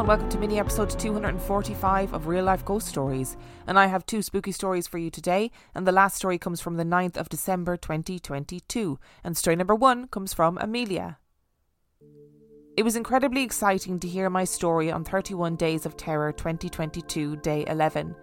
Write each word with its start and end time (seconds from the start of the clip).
And 0.00 0.08
welcome 0.08 0.30
to 0.30 0.38
mini 0.38 0.58
episode 0.58 0.88
245 0.98 2.14
of 2.14 2.26
Real 2.26 2.44
Life 2.44 2.64
Ghost 2.64 2.86
Stories. 2.86 3.36
And 3.66 3.78
I 3.78 3.86
have 3.86 4.06
two 4.06 4.22
spooky 4.22 4.50
stories 4.50 4.86
for 4.86 4.96
you 4.96 5.10
today. 5.10 5.50
And 5.74 5.86
the 5.86 5.92
last 5.92 6.16
story 6.16 6.38
comes 6.38 6.58
from 6.58 6.78
the 6.78 6.84
9th 6.84 7.18
of 7.18 7.28
December 7.28 7.76
2022. 7.76 8.98
And 9.22 9.36
story 9.36 9.56
number 9.56 9.74
one 9.74 10.08
comes 10.08 10.32
from 10.32 10.56
Amelia. 10.56 11.18
It 12.78 12.82
was 12.82 12.96
incredibly 12.96 13.42
exciting 13.42 14.00
to 14.00 14.08
hear 14.08 14.30
my 14.30 14.44
story 14.44 14.90
on 14.90 15.04
31 15.04 15.56
Days 15.56 15.84
of 15.84 15.98
Terror 15.98 16.32
2022, 16.32 17.36
day 17.36 17.66
11. 17.66 18.16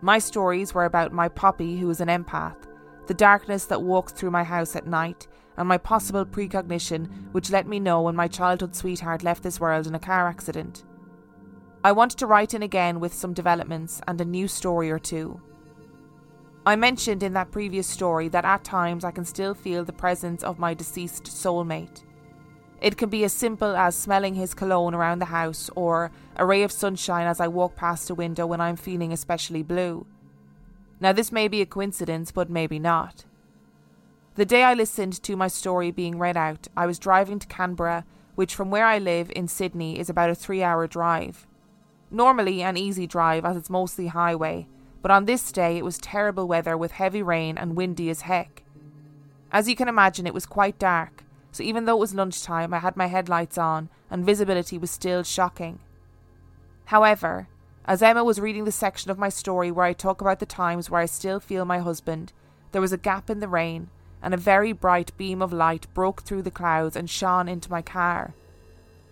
My 0.00 0.18
stories 0.18 0.72
were 0.72 0.86
about 0.86 1.12
my 1.12 1.28
Poppy, 1.28 1.76
who 1.76 1.90
is 1.90 2.00
an 2.00 2.08
empath, 2.08 2.66
the 3.08 3.14
darkness 3.14 3.66
that 3.66 3.82
walks 3.82 4.14
through 4.14 4.30
my 4.30 4.42
house 4.42 4.74
at 4.74 4.86
night, 4.86 5.28
and 5.58 5.68
my 5.68 5.76
possible 5.76 6.24
precognition, 6.24 7.04
which 7.32 7.50
let 7.50 7.66
me 7.66 7.78
know 7.78 8.00
when 8.00 8.16
my 8.16 8.26
childhood 8.26 8.74
sweetheart 8.74 9.22
left 9.22 9.42
this 9.42 9.60
world 9.60 9.86
in 9.86 9.94
a 9.94 9.98
car 9.98 10.26
accident. 10.26 10.84
I 11.82 11.92
wanted 11.92 12.18
to 12.18 12.26
write 12.26 12.52
in 12.52 12.62
again 12.62 13.00
with 13.00 13.14
some 13.14 13.32
developments 13.32 14.02
and 14.06 14.20
a 14.20 14.24
new 14.24 14.48
story 14.48 14.90
or 14.90 14.98
two. 14.98 15.40
I 16.66 16.76
mentioned 16.76 17.22
in 17.22 17.32
that 17.32 17.52
previous 17.52 17.86
story 17.86 18.28
that 18.28 18.44
at 18.44 18.64
times 18.64 19.02
I 19.02 19.12
can 19.12 19.24
still 19.24 19.54
feel 19.54 19.82
the 19.82 19.92
presence 19.92 20.42
of 20.42 20.58
my 20.58 20.74
deceased 20.74 21.24
soulmate. 21.24 22.02
It 22.82 22.98
can 22.98 23.08
be 23.08 23.24
as 23.24 23.32
simple 23.32 23.74
as 23.76 23.96
smelling 23.96 24.34
his 24.34 24.52
cologne 24.52 24.94
around 24.94 25.20
the 25.20 25.26
house 25.26 25.70
or 25.74 26.10
a 26.36 26.44
ray 26.44 26.62
of 26.62 26.70
sunshine 26.70 27.26
as 27.26 27.40
I 27.40 27.48
walk 27.48 27.76
past 27.76 28.10
a 28.10 28.14
window 28.14 28.46
when 28.46 28.60
I'm 28.60 28.76
feeling 28.76 29.10
especially 29.10 29.62
blue. 29.62 30.06
Now, 31.00 31.12
this 31.12 31.32
may 31.32 31.48
be 31.48 31.62
a 31.62 31.66
coincidence, 31.66 32.30
but 32.30 32.50
maybe 32.50 32.78
not. 32.78 33.24
The 34.34 34.44
day 34.44 34.64
I 34.64 34.74
listened 34.74 35.22
to 35.22 35.34
my 35.34 35.48
story 35.48 35.90
being 35.90 36.18
read 36.18 36.36
out, 36.36 36.68
I 36.76 36.86
was 36.86 36.98
driving 36.98 37.38
to 37.38 37.46
Canberra, 37.46 38.04
which 38.34 38.54
from 38.54 38.70
where 38.70 38.84
I 38.84 38.98
live 38.98 39.32
in 39.34 39.48
Sydney 39.48 39.98
is 39.98 40.10
about 40.10 40.30
a 40.30 40.34
three 40.34 40.62
hour 40.62 40.86
drive. 40.86 41.46
Normally 42.10 42.62
an 42.62 42.76
easy 42.76 43.06
drive 43.06 43.44
as 43.44 43.56
it's 43.56 43.70
mostly 43.70 44.08
highway, 44.08 44.66
but 45.00 45.10
on 45.10 45.24
this 45.24 45.52
day 45.52 45.78
it 45.78 45.84
was 45.84 45.98
terrible 45.98 46.48
weather 46.48 46.76
with 46.76 46.92
heavy 46.92 47.22
rain 47.22 47.56
and 47.56 47.76
windy 47.76 48.10
as 48.10 48.22
heck. 48.22 48.62
As 49.52 49.68
you 49.68 49.76
can 49.76 49.88
imagine, 49.88 50.26
it 50.26 50.34
was 50.34 50.46
quite 50.46 50.78
dark, 50.78 51.24
so 51.52 51.62
even 51.62 51.84
though 51.84 51.96
it 51.96 52.00
was 52.00 52.14
lunchtime, 52.14 52.74
I 52.74 52.78
had 52.78 52.96
my 52.96 53.06
headlights 53.06 53.58
on 53.58 53.88
and 54.10 54.26
visibility 54.26 54.76
was 54.76 54.90
still 54.90 55.22
shocking. 55.22 55.78
However, 56.86 57.48
as 57.84 58.02
Emma 58.02 58.24
was 58.24 58.40
reading 58.40 58.64
the 58.64 58.72
section 58.72 59.10
of 59.10 59.18
my 59.18 59.28
story 59.28 59.70
where 59.70 59.86
I 59.86 59.92
talk 59.92 60.20
about 60.20 60.40
the 60.40 60.46
times 60.46 60.90
where 60.90 61.00
I 61.00 61.06
still 61.06 61.40
feel 61.40 61.64
my 61.64 61.78
husband, 61.78 62.32
there 62.72 62.80
was 62.80 62.92
a 62.92 62.98
gap 62.98 63.30
in 63.30 63.40
the 63.40 63.48
rain 63.48 63.88
and 64.22 64.34
a 64.34 64.36
very 64.36 64.72
bright 64.72 65.16
beam 65.16 65.40
of 65.40 65.52
light 65.52 65.86
broke 65.94 66.22
through 66.22 66.42
the 66.42 66.50
clouds 66.50 66.96
and 66.96 67.08
shone 67.08 67.48
into 67.48 67.70
my 67.70 67.82
car. 67.82 68.34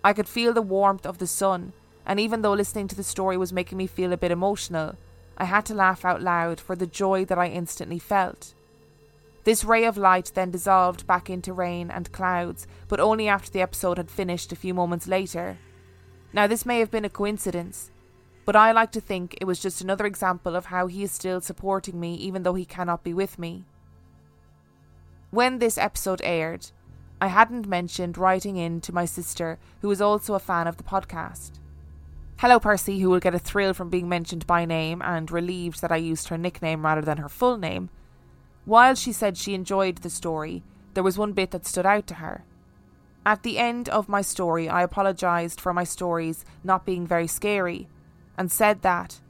I 0.05 0.13
could 0.13 0.29
feel 0.29 0.53
the 0.53 0.63
warmth 0.63 1.07
of 1.07 1.19
the 1.19 1.27
sun, 1.27 1.73
and 2.09 2.19
even 2.19 2.41
though 2.41 2.55
listening 2.55 2.89
to 2.89 2.97
the 2.97 3.05
story 3.05 3.37
was 3.37 3.53
making 3.53 3.77
me 3.77 3.87
feel 3.87 4.15
a 4.15 4.17
bit 4.17 4.31
emotional, 4.31 4.97
I 5.37 5.45
had 5.45 5.67
to 5.67 5.75
laugh 5.75 6.07
out 6.07 6.23
loud 6.23 6.59
for 6.59 6.75
the 6.75 6.87
joy 6.87 7.27
that 7.27 7.39
I 7.39 7.49
instantly 7.49 7.99
felt. 7.99 8.55
This 9.45 9.63
ray 9.63 9.85
of 9.85 9.99
light 9.99 10.33
then 10.35 10.51
dissolved 10.51 11.07
back 11.07 11.29
into 11.29 11.53
rain 11.53 11.91
and 11.91 12.11
clouds, 12.11 12.67
but 12.89 12.99
only 12.99 13.29
after 13.29 13.51
the 13.51 13.61
episode 13.61 13.99
had 13.99 14.11
finished 14.11 14.53
a 14.53 14.57
few 14.57 14.73
moments 14.73 15.07
later. 15.07 15.59
Now, 16.33 16.47
this 16.47 16.67
may 16.67 16.81
have 16.81 16.91
been 16.91 17.05
a 17.05 17.11
coincidence, 17.11 17.91
but 18.47 18.57
I 18.57 18.73
like 18.73 18.93
to 18.93 19.01
think 19.01 19.37
it 19.39 19.45
was 19.45 19.61
just 19.61 19.83
another 19.83 20.07
example 20.07 20.57
of 20.57 20.67
how 20.67 20.87
he 20.87 21.03
is 21.03 21.13
still 21.13 21.43
supporting 21.43 22.01
me 22.01 22.15
even 22.15 22.43
though 22.43 22.55
he 22.55 22.65
cannot 22.65 23.05
be 23.05 23.13
with 23.13 23.39
me. 23.39 23.65
When 25.31 25.59
this 25.59 25.77
episode 25.77 26.23
aired, 26.25 26.71
I 27.21 27.27
hadn't 27.27 27.69
mentioned 27.69 28.17
writing 28.17 28.57
in 28.57 28.81
to 28.83 28.95
my 28.95 29.05
sister, 29.05 29.59
who 29.83 29.91
is 29.91 30.01
also 30.01 30.35
a 30.35 30.39
fan 30.39 30.67
of 30.67 30.79
the 30.79 30.83
podcast. 30.83 31.59
Hello, 32.41 32.61
Percy, 32.61 33.01
who 33.01 33.11
will 33.11 33.19
get 33.19 33.35
a 33.35 33.39
thrill 33.41 33.75
from 33.75 33.91
being 33.91 34.09
mentioned 34.09 34.47
by 34.47 34.65
name 34.65 35.03
and 35.03 35.29
relieved 35.29 35.81
that 35.81 35.91
I 35.91 35.97
used 35.97 36.29
her 36.29 36.39
nickname 36.39 36.85
rather 36.85 37.01
than 37.01 37.19
her 37.19 37.29
full 37.29 37.59
name. 37.59 37.91
While 38.65 38.95
she 38.95 39.11
said 39.11 39.37
she 39.37 39.55
enjoyed 39.55 39.97
the 39.97 40.09
story, 40.09 40.63
there 40.95 41.03
was 41.03 41.19
one 41.19 41.33
bit 41.33 41.51
that 41.51 41.67
stood 41.67 41.85
out 41.85 42.07
to 42.07 42.15
her. 42.15 42.45
At 43.27 43.43
the 43.43 43.59
end 43.59 43.89
of 43.89 44.09
my 44.09 44.23
story, 44.23 44.69
I 44.69 44.85
apologised 44.85 45.61
for 45.61 45.75
my 45.75 45.83
stories 45.83 46.45
not 46.63 46.87
being 46.87 47.09
very 47.09 47.27
scary 47.27 47.89
and 48.37 48.53
said 48.53 48.83
that 48.83 49.21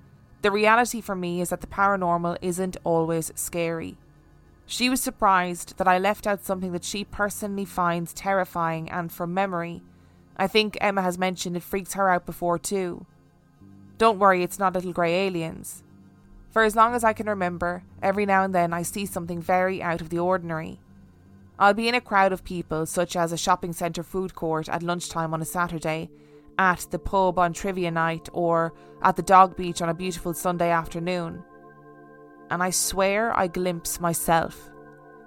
the 0.43 0.51
reality 0.51 1.01
for 1.01 1.15
me 1.15 1.41
is 1.41 1.49
that 1.49 1.63
the 1.63 1.67
paranormal 1.67 2.37
isn't 2.43 2.77
always 2.85 3.33
scary. 3.35 3.97
She 4.67 4.91
was 4.91 5.01
surprised 5.01 5.79
that 5.79 5.89
I 5.89 5.97
left 5.97 6.27
out 6.27 6.45
something 6.45 6.73
that 6.73 6.85
she 6.85 7.05
personally 7.05 7.65
finds 7.65 8.13
terrifying, 8.13 8.91
and 8.91 9.11
from 9.11 9.33
memory, 9.33 9.81
I 10.39 10.47
think 10.47 10.79
Emma 10.81 11.03
has 11.03 11.19
mentioned 11.19 11.57
it 11.57 11.63
freaks 11.63 11.95
her 11.95 12.09
out 12.09 12.27
before 12.27 12.59
too. 12.59 13.07
Don't 13.99 14.19
worry, 14.19 14.43
it's 14.43 14.59
not 14.59 14.75
little 14.75 14.93
grey 14.93 15.27
aliens. 15.27 15.83
For 16.51 16.63
as 16.63 16.77
long 16.77 16.95
as 16.95 17.05
I 17.05 17.13
can 17.13 17.29
remember, 17.29 17.83
every 18.03 18.25
now 18.25 18.45
and 18.45 18.55
then 18.55 18.73
I 18.73 18.83
see 18.83 19.07
something 19.07 19.43
very 19.43 19.83
out 19.83 20.01
of 20.01 20.11
the 20.11 20.19
ordinary. 20.19 20.81
I'll 21.59 21.75
be 21.75 21.89
in 21.89 21.95
a 21.95 22.01
crowd 22.01 22.33
of 22.33 22.45
people, 22.45 22.87
such 22.87 23.17
as 23.17 23.33
a 23.33 23.37
shopping 23.37 23.73
centre 23.73 24.05
food 24.05 24.35
court 24.35 24.69
at 24.69 24.83
lunchtime 24.83 25.35
on 25.35 25.43
a 25.43 25.45
Saturday, 25.45 26.09
at 26.57 26.87
the 26.91 26.99
pub 26.99 27.39
on 27.39 27.53
trivia 27.53 27.91
night, 27.91 28.29
or 28.33 28.73
at 29.03 29.17
the 29.17 29.23
dog 29.23 29.57
beach 29.57 29.83
on 29.83 29.89
a 29.89 29.95
beautiful 29.95 30.35
Sunday 30.35 30.71
afternoon 30.71 31.43
and 32.51 32.63
I 32.63 32.71
swear 32.71 33.37
I 33.37 33.47
glimpse 33.47 34.01
myself. 34.01 34.71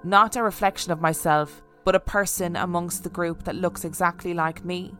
Not 0.03 0.35
a 0.35 0.43
reflection 0.43 0.91
of 0.91 1.01
myself, 1.01 1.61
but 1.83 1.95
a 1.95 1.99
person 1.99 2.55
amongst 2.55 3.03
the 3.03 3.09
group 3.09 3.43
that 3.43 3.55
looks 3.55 3.85
exactly 3.85 4.33
like 4.33 4.65
me. 4.65 4.93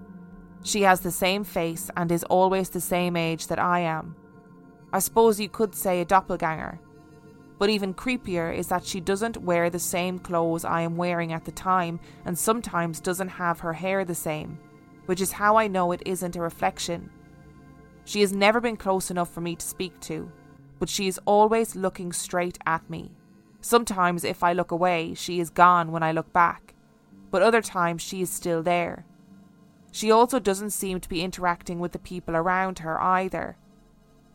She 0.64 0.84
has 0.84 1.00
the 1.00 1.12
same 1.12 1.44
face 1.44 1.90
and 1.98 2.12
is 2.12 2.24
always 2.26 2.70
the 2.70 2.82
same 2.82 3.16
age 3.16 3.48
that 3.48 3.60
I 3.60 3.80
am. 3.80 4.16
I 4.94 5.00
suppose 5.00 5.40
you 5.40 5.50
could 5.50 5.74
say 5.74 6.02
a 6.02 6.06
doppelganger. 6.06 6.80
But 7.58 7.70
even 7.70 7.94
creepier 7.94 8.56
is 8.56 8.68
that 8.68 8.86
she 8.86 9.00
doesn't 9.00 9.38
wear 9.38 9.70
the 9.70 9.80
same 9.80 10.20
clothes 10.20 10.66
I 10.66 10.82
am 10.82 10.98
wearing 10.98 11.32
at 11.32 11.46
the 11.46 11.52
time 11.52 12.00
and 12.26 12.38
sometimes 12.38 13.00
doesn't 13.00 13.28
have 13.30 13.60
her 13.60 13.74
hair 13.74 14.04
the 14.04 14.16
same, 14.16 14.60
which 15.06 15.22
is 15.22 15.32
how 15.32 15.58
I 15.58 15.68
know 15.68 15.92
it 15.92 16.02
isn't 16.06 16.36
a 16.36 16.42
reflection. 16.42 17.12
She 18.06 18.22
has 18.22 18.34
never 18.34 18.60
been 18.60 18.78
close 18.78 19.12
enough 19.12 19.32
for 19.32 19.42
me 19.42 19.56
to 19.56 19.66
speak 19.66 20.00
to, 20.02 20.32
but 20.80 20.90
she 20.90 21.08
is 21.08 21.20
always 21.26 21.76
looking 21.76 22.12
straight 22.12 22.58
at 22.66 22.90
me. 22.90 23.12
Sometimes, 23.62 24.24
if 24.24 24.44
I 24.44 24.54
look 24.54 24.72
away, 24.72 25.14
she 25.14 25.40
is 25.40 25.52
gone 25.52 25.92
when 25.92 26.02
I 26.02 26.12
look 26.12 26.34
back, 26.34 26.74
but 27.30 27.44
other 27.44 27.62
times 27.62 28.02
she 28.02 28.24
is 28.24 28.32
still 28.32 28.64
there. 28.64 29.06
She 29.92 30.10
also 30.10 30.40
doesn't 30.40 30.72
seem 30.72 31.00
to 31.02 31.10
be 31.10 31.22
interacting 31.22 31.80
with 31.80 31.92
the 31.92 32.00
people 32.00 32.36
around 32.36 32.80
her 32.80 33.00
either. 33.02 33.58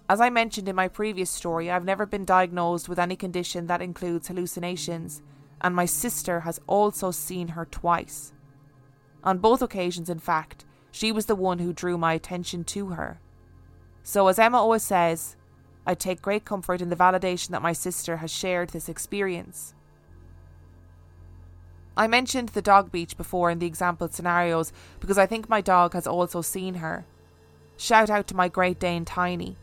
As 0.08 0.20
I 0.20 0.30
mentioned 0.30 0.68
in 0.68 0.76
my 0.76 0.86
previous 0.86 1.30
story, 1.30 1.70
I've 1.70 1.84
never 1.84 2.06
been 2.06 2.24
diagnosed 2.24 2.88
with 2.88 2.98
any 2.98 3.16
condition 3.16 3.66
that 3.66 3.82
includes 3.82 4.28
hallucinations, 4.28 5.22
and 5.60 5.74
my 5.74 5.86
sister 5.86 6.40
has 6.40 6.60
also 6.66 7.10
seen 7.10 7.48
her 7.48 7.64
twice. 7.64 8.32
On 9.24 9.38
both 9.38 9.62
occasions, 9.62 10.08
in 10.08 10.20
fact, 10.20 10.64
she 10.92 11.10
was 11.10 11.26
the 11.26 11.34
one 11.34 11.58
who 11.58 11.72
drew 11.72 11.98
my 11.98 12.12
attention 12.12 12.62
to 12.64 12.88
her. 12.90 13.20
So, 14.02 14.28
as 14.28 14.38
Emma 14.38 14.58
always 14.58 14.84
says, 14.84 15.36
I 15.84 15.94
take 15.94 16.22
great 16.22 16.44
comfort 16.44 16.80
in 16.80 16.90
the 16.90 16.96
validation 16.96 17.48
that 17.48 17.62
my 17.62 17.72
sister 17.72 18.18
has 18.18 18.30
shared 18.30 18.70
this 18.70 18.88
experience. 18.88 19.74
I 21.96 22.06
mentioned 22.06 22.50
the 22.50 22.60
dog 22.60 22.92
beach 22.92 23.16
before 23.16 23.50
in 23.50 23.58
the 23.58 23.66
example 23.66 24.08
scenarios 24.08 24.72
because 25.00 25.16
I 25.16 25.24
think 25.24 25.48
my 25.48 25.62
dog 25.62 25.94
has 25.94 26.06
also 26.06 26.42
seen 26.42 26.74
her. 26.74 27.06
Shout 27.78 28.10
out 28.10 28.26
to 28.28 28.36
my 28.36 28.48
Great 28.48 28.78
Dane 28.78 29.04
Tiny. 29.04 29.56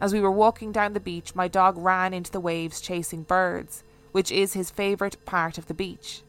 As 0.00 0.12
we 0.12 0.20
were 0.20 0.30
walking 0.30 0.70
down 0.70 0.92
the 0.92 1.00
beach, 1.00 1.34
my 1.34 1.48
dog 1.48 1.76
ran 1.76 2.14
into 2.14 2.30
the 2.30 2.40
waves 2.40 2.80
chasing 2.80 3.24
birds, 3.24 3.82
which 4.12 4.30
is 4.30 4.52
his 4.52 4.70
favourite 4.70 5.24
part 5.24 5.58
of 5.58 5.66
the 5.66 5.74
beach. 5.74 6.22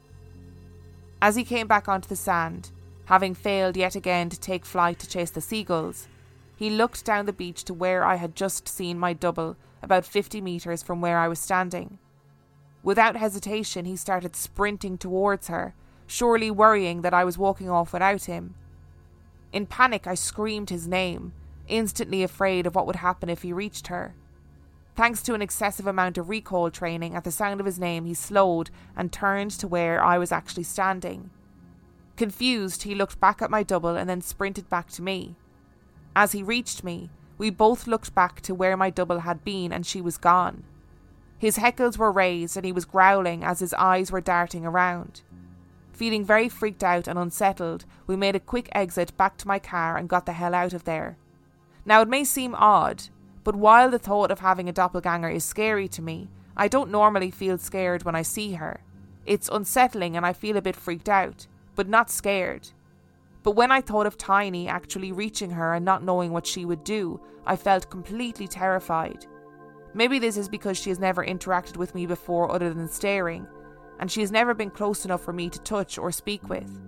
As 1.21 1.35
he 1.35 1.43
came 1.43 1.67
back 1.67 1.87
onto 1.87 2.09
the 2.09 2.15
sand, 2.15 2.71
having 3.05 3.35
failed 3.35 3.77
yet 3.77 3.95
again 3.95 4.29
to 4.29 4.39
take 4.39 4.65
flight 4.65 4.97
to 4.99 5.07
chase 5.07 5.29
the 5.29 5.39
seagulls, 5.39 6.07
he 6.55 6.69
looked 6.69 7.05
down 7.05 7.27
the 7.27 7.33
beach 7.33 7.63
to 7.65 7.73
where 7.73 8.03
I 8.03 8.15
had 8.15 8.35
just 8.35 8.67
seen 8.67 8.97
my 8.97 9.13
double, 9.13 9.55
about 9.83 10.05
50 10.05 10.41
metres 10.41 10.83
from 10.83 10.99
where 10.99 11.17
I 11.17 11.27
was 11.27 11.39
standing. 11.39 11.99
Without 12.83 13.15
hesitation, 13.15 13.85
he 13.85 13.95
started 13.95 14.35
sprinting 14.35 14.97
towards 14.97 15.47
her, 15.47 15.75
surely 16.07 16.49
worrying 16.49 17.01
that 17.01 17.13
I 17.13 17.23
was 17.23 17.37
walking 17.37 17.69
off 17.69 17.93
without 17.93 18.25
him. 18.25 18.55
In 19.53 19.65
panic, 19.65 20.07
I 20.07 20.15
screamed 20.15 20.69
his 20.69 20.87
name, 20.87 21.33
instantly 21.67 22.23
afraid 22.23 22.65
of 22.65 22.73
what 22.73 22.87
would 22.87 22.97
happen 22.97 23.29
if 23.29 23.43
he 23.43 23.53
reached 23.53 23.87
her. 23.87 24.15
Thanks 24.95 25.21
to 25.23 25.33
an 25.33 25.41
excessive 25.41 25.87
amount 25.87 26.17
of 26.17 26.29
recall 26.29 26.69
training, 26.69 27.15
at 27.15 27.23
the 27.23 27.31
sound 27.31 27.59
of 27.59 27.65
his 27.65 27.79
name, 27.79 28.05
he 28.05 28.13
slowed 28.13 28.69
and 28.95 29.11
turned 29.11 29.51
to 29.51 29.67
where 29.67 30.03
I 30.03 30.17
was 30.17 30.31
actually 30.31 30.63
standing. 30.63 31.29
Confused, 32.17 32.83
he 32.83 32.95
looked 32.95 33.19
back 33.19 33.41
at 33.41 33.51
my 33.51 33.63
double 33.63 33.95
and 33.95 34.09
then 34.09 34.21
sprinted 34.21 34.69
back 34.69 34.89
to 34.91 35.01
me. 35.01 35.35
As 36.15 36.33
he 36.33 36.43
reached 36.43 36.83
me, 36.83 37.09
we 37.37 37.49
both 37.49 37.87
looked 37.87 38.13
back 38.13 38.41
to 38.41 38.53
where 38.53 38.75
my 38.75 38.89
double 38.89 39.19
had 39.19 39.43
been 39.43 39.71
and 39.71 39.85
she 39.85 40.01
was 40.01 40.17
gone. 40.17 40.63
His 41.41 41.57
heckles 41.57 41.97
were 41.97 42.11
raised 42.11 42.55
and 42.55 42.63
he 42.63 42.71
was 42.71 42.85
growling 42.85 43.43
as 43.43 43.61
his 43.61 43.73
eyes 43.73 44.11
were 44.11 44.21
darting 44.21 44.63
around. 44.63 45.23
Feeling 45.91 46.23
very 46.23 46.47
freaked 46.47 46.83
out 46.83 47.07
and 47.07 47.17
unsettled, 47.17 47.85
we 48.05 48.15
made 48.15 48.35
a 48.35 48.39
quick 48.39 48.69
exit 48.73 49.17
back 49.17 49.37
to 49.37 49.47
my 49.47 49.57
car 49.57 49.97
and 49.97 50.07
got 50.07 50.27
the 50.27 50.33
hell 50.33 50.53
out 50.53 50.73
of 50.73 50.83
there. 50.83 51.17
Now, 51.83 52.03
it 52.03 52.07
may 52.07 52.25
seem 52.25 52.53
odd, 52.53 53.05
but 53.43 53.55
while 53.55 53.89
the 53.89 53.97
thought 53.97 54.29
of 54.29 54.41
having 54.41 54.69
a 54.69 54.71
doppelganger 54.71 55.29
is 55.29 55.43
scary 55.43 55.87
to 55.87 56.01
me, 56.03 56.29
I 56.55 56.67
don't 56.67 56.91
normally 56.91 57.31
feel 57.31 57.57
scared 57.57 58.03
when 58.03 58.13
I 58.13 58.21
see 58.21 58.51
her. 58.53 58.81
It's 59.25 59.49
unsettling 59.49 60.15
and 60.15 60.23
I 60.23 60.33
feel 60.33 60.57
a 60.57 60.61
bit 60.61 60.75
freaked 60.75 61.09
out, 61.09 61.47
but 61.73 61.89
not 61.89 62.11
scared. 62.11 62.69
But 63.41 63.55
when 63.55 63.71
I 63.71 63.81
thought 63.81 64.05
of 64.05 64.15
Tiny 64.15 64.67
actually 64.67 65.11
reaching 65.11 65.49
her 65.49 65.73
and 65.73 65.83
not 65.83 66.03
knowing 66.03 66.33
what 66.33 66.45
she 66.45 66.65
would 66.65 66.83
do, 66.83 67.19
I 67.47 67.55
felt 67.55 67.89
completely 67.89 68.47
terrified. 68.47 69.25
Maybe 69.93 70.19
this 70.19 70.37
is 70.37 70.47
because 70.47 70.77
she 70.77 70.89
has 70.89 70.99
never 70.99 71.25
interacted 71.25 71.77
with 71.77 71.93
me 71.93 72.05
before 72.05 72.51
other 72.51 72.73
than 72.73 72.87
staring, 72.87 73.45
and 73.99 74.11
she 74.11 74.21
has 74.21 74.31
never 74.31 74.53
been 74.53 74.69
close 74.69 75.05
enough 75.05 75.21
for 75.21 75.33
me 75.33 75.49
to 75.49 75.59
touch 75.59 75.97
or 75.97 76.11
speak 76.11 76.47
with. 76.49 76.79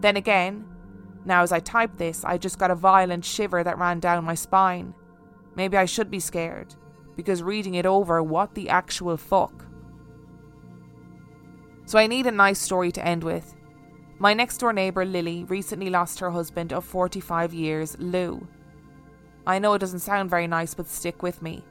Then 0.00 0.16
again, 0.16 0.64
now 1.24 1.42
as 1.42 1.52
I 1.52 1.60
type 1.60 1.96
this, 1.96 2.24
I 2.24 2.38
just 2.38 2.58
got 2.58 2.70
a 2.70 2.76
violent 2.76 3.24
shiver 3.24 3.64
that 3.64 3.78
ran 3.78 4.00
down 4.00 4.24
my 4.24 4.34
spine. 4.34 4.94
Maybe 5.56 5.76
I 5.76 5.86
should 5.86 6.10
be 6.10 6.20
scared, 6.20 6.74
because 7.16 7.42
reading 7.42 7.74
it 7.74 7.86
over, 7.86 8.22
what 8.22 8.54
the 8.54 8.68
actual 8.68 9.16
fuck? 9.16 9.64
So 11.86 11.98
I 11.98 12.06
need 12.06 12.26
a 12.26 12.30
nice 12.30 12.58
story 12.58 12.92
to 12.92 13.04
end 13.04 13.24
with. 13.24 13.54
My 14.18 14.32
next 14.32 14.58
door 14.58 14.72
neighbour, 14.72 15.04
Lily, 15.04 15.44
recently 15.44 15.90
lost 15.90 16.20
her 16.20 16.30
husband 16.30 16.72
of 16.72 16.84
45 16.84 17.52
years, 17.52 17.96
Lou. 17.98 18.46
I 19.46 19.58
know 19.58 19.74
it 19.74 19.80
doesn't 19.80 19.98
sound 19.98 20.30
very 20.30 20.46
nice, 20.46 20.74
but 20.74 20.86
stick 20.86 21.22
with 21.22 21.42
me. 21.42 21.64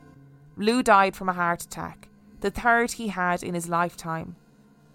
Lou 0.55 0.83
died 0.83 1.15
from 1.15 1.29
a 1.29 1.33
heart 1.33 1.63
attack, 1.63 2.09
the 2.41 2.51
third 2.51 2.93
he 2.93 3.07
had 3.07 3.41
in 3.41 3.55
his 3.55 3.69
lifetime. 3.69 4.35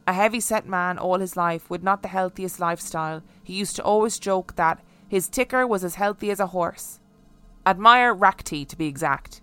A 0.07 0.13
heavy 0.13 0.41
set 0.41 0.67
man 0.67 0.99
all 0.99 1.19
his 1.19 1.37
life 1.37 1.69
with 1.69 1.83
not 1.83 2.03
the 2.03 2.09
healthiest 2.09 2.61
lifestyle, 2.61 3.23
he 3.43 3.55
used 3.55 3.75
to 3.77 3.83
always 3.83 4.19
joke 4.19 4.55
that 4.57 4.81
his 5.09 5.29
ticker 5.29 5.67
was 5.67 5.83
as 5.83 5.97
healthy 5.97 6.31
as 6.31 6.39
a 6.39 6.49
horse. 6.49 7.01
Admire 7.67 8.15
Rakti, 8.15 8.67
to 8.69 8.77
be 8.77 8.87
exact. 8.87 9.41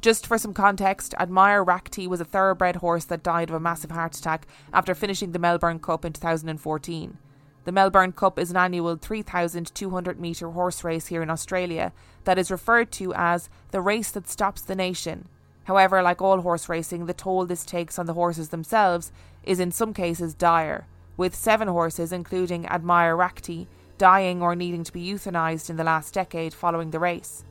Just 0.00 0.26
for 0.26 0.38
some 0.38 0.54
context, 0.54 1.14
Admire 1.18 1.64
Rakti 1.64 2.06
was 2.06 2.20
a 2.20 2.24
thoroughbred 2.24 2.76
horse 2.76 3.04
that 3.06 3.22
died 3.22 3.50
of 3.50 3.54
a 3.54 3.60
massive 3.60 3.90
heart 3.90 4.16
attack 4.16 4.46
after 4.72 4.94
finishing 4.94 5.32
the 5.32 5.38
Melbourne 5.38 5.78
Cup 5.78 6.04
in 6.04 6.12
2014. 6.12 7.18
The 7.64 7.72
Melbourne 7.72 8.12
Cup 8.12 8.38
is 8.38 8.50
an 8.50 8.56
annual 8.56 8.96
3,200 8.96 10.20
metre 10.20 10.50
horse 10.50 10.82
race 10.82 11.06
here 11.06 11.22
in 11.22 11.30
Australia 11.30 11.92
that 12.24 12.38
is 12.38 12.50
referred 12.50 12.90
to 12.92 13.14
as 13.14 13.48
the 13.70 13.80
race 13.80 14.10
that 14.10 14.28
stops 14.28 14.62
the 14.62 14.74
nation. 14.74 15.28
However, 15.64 16.02
like 16.02 16.20
all 16.20 16.40
horse 16.40 16.68
racing, 16.68 17.06
the 17.06 17.14
toll 17.14 17.46
this 17.46 17.64
takes 17.64 17.98
on 17.98 18.06
the 18.06 18.14
horses 18.14 18.48
themselves 18.48 19.12
is 19.44 19.60
in 19.60 19.70
some 19.70 19.94
cases 19.94 20.34
dire, 20.34 20.86
with 21.16 21.34
seven 21.34 21.68
horses, 21.68 22.12
including 22.12 22.66
Admire 22.66 23.16
Rakti, 23.16 23.66
dying 23.98 24.42
or 24.42 24.56
needing 24.56 24.82
to 24.84 24.92
be 24.92 25.06
euthanized 25.12 25.70
in 25.70 25.76
the 25.76 25.84
last 25.84 26.14
decade 26.14 26.52
following 26.52 26.90
the 26.90 26.98
race. 26.98 27.44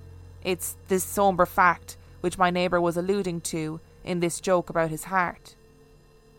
It's 0.43 0.75
this 0.87 1.03
sombre 1.03 1.47
fact 1.47 1.97
which 2.19 2.37
my 2.37 2.49
neighbour 2.49 2.81
was 2.81 2.97
alluding 2.97 3.41
to 3.41 3.79
in 4.03 4.19
this 4.19 4.41
joke 4.41 4.69
about 4.69 4.89
his 4.89 5.05
heart. 5.05 5.55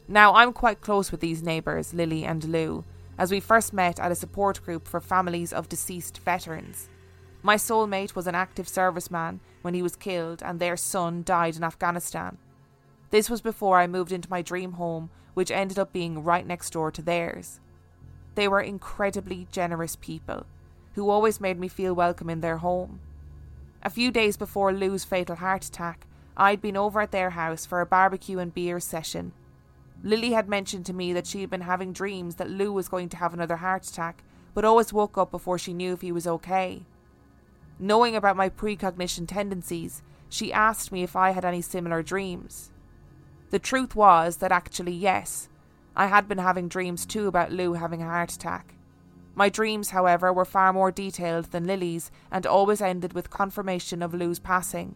Now, 0.08 0.34
I'm 0.34 0.52
quite 0.52 0.80
close 0.80 1.10
with 1.10 1.20
these 1.20 1.42
neighbours, 1.42 1.94
Lily 1.94 2.24
and 2.24 2.44
Lou, 2.44 2.84
as 3.16 3.30
we 3.30 3.40
first 3.40 3.72
met 3.72 4.00
at 4.00 4.12
a 4.12 4.16
support 4.16 4.62
group 4.64 4.86
for 4.86 5.00
families 5.00 5.52
of 5.52 5.68
deceased 5.68 6.18
veterans. 6.18 6.88
My 7.44 7.56
soulmate 7.56 8.14
was 8.14 8.28
an 8.28 8.36
active 8.36 8.66
serviceman 8.68 9.40
when 9.62 9.74
he 9.74 9.82
was 9.82 9.96
killed, 9.96 10.42
and 10.44 10.60
their 10.60 10.76
son 10.76 11.24
died 11.24 11.56
in 11.56 11.64
Afghanistan. 11.64 12.38
This 13.10 13.28
was 13.28 13.40
before 13.40 13.78
I 13.78 13.86
moved 13.86 14.12
into 14.12 14.30
my 14.30 14.42
dream 14.42 14.72
home, 14.72 15.10
which 15.34 15.50
ended 15.50 15.78
up 15.78 15.92
being 15.92 16.22
right 16.22 16.46
next 16.46 16.70
door 16.70 16.90
to 16.92 17.02
theirs. 17.02 17.58
They 18.36 18.46
were 18.46 18.60
incredibly 18.60 19.48
generous 19.50 19.96
people 19.96 20.46
who 20.94 21.10
always 21.10 21.40
made 21.40 21.58
me 21.58 21.68
feel 21.68 21.94
welcome 21.94 22.30
in 22.30 22.42
their 22.42 22.58
home. 22.58 23.00
A 23.82 23.90
few 23.90 24.10
days 24.10 24.36
before 24.36 24.72
Lou's 24.72 25.04
fatal 25.04 25.36
heart 25.36 25.64
attack, 25.64 26.06
I'd 26.36 26.62
been 26.62 26.76
over 26.76 27.00
at 27.00 27.10
their 27.10 27.30
house 27.30 27.66
for 27.66 27.80
a 27.80 27.86
barbecue 27.86 28.38
and 28.38 28.54
beer 28.54 28.78
session. 28.78 29.32
Lily 30.02 30.32
had 30.32 30.48
mentioned 30.48 30.86
to 30.86 30.92
me 30.92 31.12
that 31.12 31.26
she 31.26 31.40
had 31.40 31.50
been 31.50 31.62
having 31.62 31.92
dreams 31.92 32.36
that 32.36 32.50
Lou 32.50 32.72
was 32.72 32.88
going 32.88 33.08
to 33.10 33.16
have 33.16 33.34
another 33.34 33.56
heart 33.56 33.86
attack, 33.86 34.22
but 34.54 34.64
always 34.64 34.92
woke 34.92 35.18
up 35.18 35.30
before 35.30 35.58
she 35.58 35.74
knew 35.74 35.92
if 35.92 36.02
he 36.02 36.12
was 36.12 36.26
okay. 36.26 36.84
Knowing 37.82 38.14
about 38.14 38.36
my 38.36 38.48
precognition 38.48 39.26
tendencies, 39.26 40.02
she 40.28 40.52
asked 40.52 40.92
me 40.92 41.02
if 41.02 41.16
I 41.16 41.32
had 41.32 41.44
any 41.44 41.60
similar 41.60 42.00
dreams. 42.00 42.70
The 43.50 43.58
truth 43.58 43.96
was 43.96 44.36
that 44.36 44.52
actually, 44.52 44.92
yes, 44.92 45.48
I 45.96 46.06
had 46.06 46.28
been 46.28 46.38
having 46.38 46.68
dreams 46.68 47.04
too 47.04 47.26
about 47.26 47.50
Lou 47.50 47.72
having 47.72 48.00
a 48.00 48.04
heart 48.04 48.32
attack. 48.32 48.76
My 49.34 49.48
dreams, 49.48 49.90
however, 49.90 50.32
were 50.32 50.44
far 50.44 50.72
more 50.72 50.92
detailed 50.92 51.46
than 51.46 51.66
Lily's 51.66 52.12
and 52.30 52.46
always 52.46 52.80
ended 52.80 53.14
with 53.14 53.30
confirmation 53.30 54.00
of 54.00 54.14
Lou's 54.14 54.38
passing. 54.38 54.94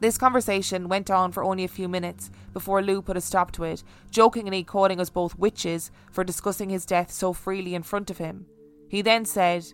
This 0.00 0.18
conversation 0.18 0.86
went 0.86 1.10
on 1.10 1.32
for 1.32 1.42
only 1.42 1.64
a 1.64 1.68
few 1.68 1.88
minutes 1.88 2.30
before 2.52 2.82
Lou 2.82 3.00
put 3.00 3.16
a 3.16 3.22
stop 3.22 3.52
to 3.52 3.64
it, 3.64 3.82
jokingly 4.10 4.64
calling 4.64 5.00
us 5.00 5.08
both 5.08 5.38
witches 5.38 5.90
for 6.10 6.22
discussing 6.24 6.68
his 6.68 6.84
death 6.84 7.10
so 7.10 7.32
freely 7.32 7.74
in 7.74 7.82
front 7.82 8.10
of 8.10 8.18
him. 8.18 8.44
He 8.90 9.00
then 9.00 9.24
said, 9.24 9.72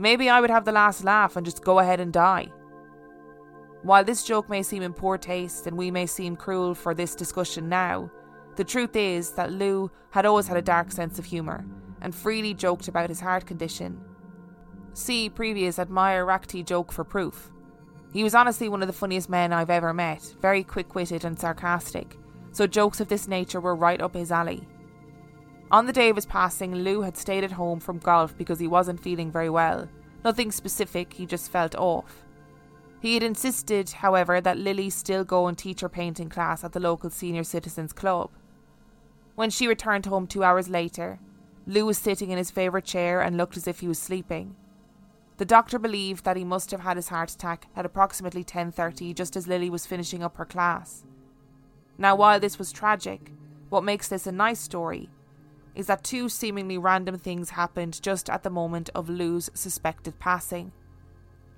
Maybe 0.00 0.30
I 0.30 0.40
would 0.40 0.48
have 0.48 0.64
the 0.64 0.72
last 0.72 1.04
laugh 1.04 1.36
and 1.36 1.44
just 1.44 1.62
go 1.62 1.78
ahead 1.78 2.00
and 2.00 2.10
die. 2.10 2.50
While 3.82 4.02
this 4.02 4.24
joke 4.24 4.48
may 4.48 4.62
seem 4.62 4.82
in 4.82 4.94
poor 4.94 5.18
taste 5.18 5.66
and 5.66 5.76
we 5.76 5.90
may 5.90 6.06
seem 6.06 6.36
cruel 6.36 6.74
for 6.74 6.94
this 6.94 7.14
discussion 7.14 7.68
now, 7.68 8.10
the 8.56 8.64
truth 8.64 8.96
is 8.96 9.32
that 9.32 9.52
Lou 9.52 9.90
had 10.08 10.24
always 10.24 10.46
had 10.46 10.56
a 10.56 10.62
dark 10.62 10.90
sense 10.90 11.18
of 11.18 11.26
humour 11.26 11.66
and 12.00 12.14
freely 12.14 12.54
joked 12.54 12.88
about 12.88 13.10
his 13.10 13.20
heart 13.20 13.44
condition. 13.44 14.00
See 14.94 15.28
previous 15.28 15.78
Admire 15.78 16.24
Rakti 16.24 16.64
joke 16.64 16.92
for 16.92 17.04
proof. 17.04 17.50
He 18.10 18.24
was 18.24 18.34
honestly 18.34 18.70
one 18.70 18.80
of 18.80 18.88
the 18.88 18.94
funniest 18.94 19.28
men 19.28 19.52
I've 19.52 19.68
ever 19.68 19.92
met, 19.92 20.34
very 20.40 20.64
quick 20.64 20.94
witted 20.94 21.26
and 21.26 21.38
sarcastic, 21.38 22.16
so 22.52 22.66
jokes 22.66 23.00
of 23.00 23.08
this 23.08 23.28
nature 23.28 23.60
were 23.60 23.76
right 23.76 24.00
up 24.00 24.14
his 24.14 24.32
alley. 24.32 24.66
On 25.72 25.86
the 25.86 25.92
day 25.92 26.08
of 26.08 26.16
his 26.16 26.26
passing, 26.26 26.74
Lou 26.74 27.02
had 27.02 27.16
stayed 27.16 27.44
at 27.44 27.52
home 27.52 27.78
from 27.78 27.98
golf 27.98 28.36
because 28.36 28.58
he 28.58 28.66
wasn't 28.66 29.00
feeling 29.00 29.30
very 29.30 29.48
well. 29.48 29.88
Nothing 30.24 30.50
specific, 30.50 31.12
he 31.12 31.26
just 31.26 31.50
felt 31.50 31.76
off. 31.76 32.24
He 33.00 33.14
had 33.14 33.22
insisted, 33.22 33.88
however, 33.90 34.40
that 34.40 34.58
Lily 34.58 34.90
still 34.90 35.22
go 35.22 35.46
and 35.46 35.56
teach 35.56 35.80
her 35.80 35.88
painting 35.88 36.28
class 36.28 36.64
at 36.64 36.72
the 36.72 36.80
local 36.80 37.08
senior 37.08 37.44
citizens 37.44 37.92
club. 37.92 38.30
When 39.36 39.48
she 39.48 39.68
returned 39.68 40.06
home 40.06 40.26
two 40.26 40.42
hours 40.42 40.68
later, 40.68 41.20
Lou 41.68 41.86
was 41.86 41.98
sitting 41.98 42.30
in 42.30 42.38
his 42.38 42.50
favourite 42.50 42.84
chair 42.84 43.20
and 43.22 43.36
looked 43.36 43.56
as 43.56 43.68
if 43.68 43.78
he 43.78 43.86
was 43.88 43.98
sleeping. 43.98 44.56
The 45.36 45.44
doctor 45.44 45.78
believed 45.78 46.24
that 46.24 46.36
he 46.36 46.44
must 46.44 46.72
have 46.72 46.80
had 46.80 46.96
his 46.96 47.08
heart 47.08 47.30
attack 47.30 47.68
at 47.76 47.86
approximately 47.86 48.42
10:30 48.42 49.14
just 49.14 49.36
as 49.36 49.46
Lily 49.46 49.70
was 49.70 49.86
finishing 49.86 50.22
up 50.22 50.36
her 50.36 50.44
class. 50.44 51.04
Now 51.96 52.16
while 52.16 52.40
this 52.40 52.58
was 52.58 52.72
tragic, 52.72 53.32
what 53.68 53.84
makes 53.84 54.08
this 54.08 54.26
a 54.26 54.32
nice 54.32 54.60
story 54.60 55.08
is 55.74 55.86
that 55.86 56.04
two 56.04 56.28
seemingly 56.28 56.78
random 56.78 57.18
things 57.18 57.50
happened 57.50 58.02
just 58.02 58.28
at 58.28 58.42
the 58.42 58.50
moment 58.50 58.90
of 58.94 59.08
Lou's 59.08 59.50
suspected 59.54 60.18
passing. 60.18 60.72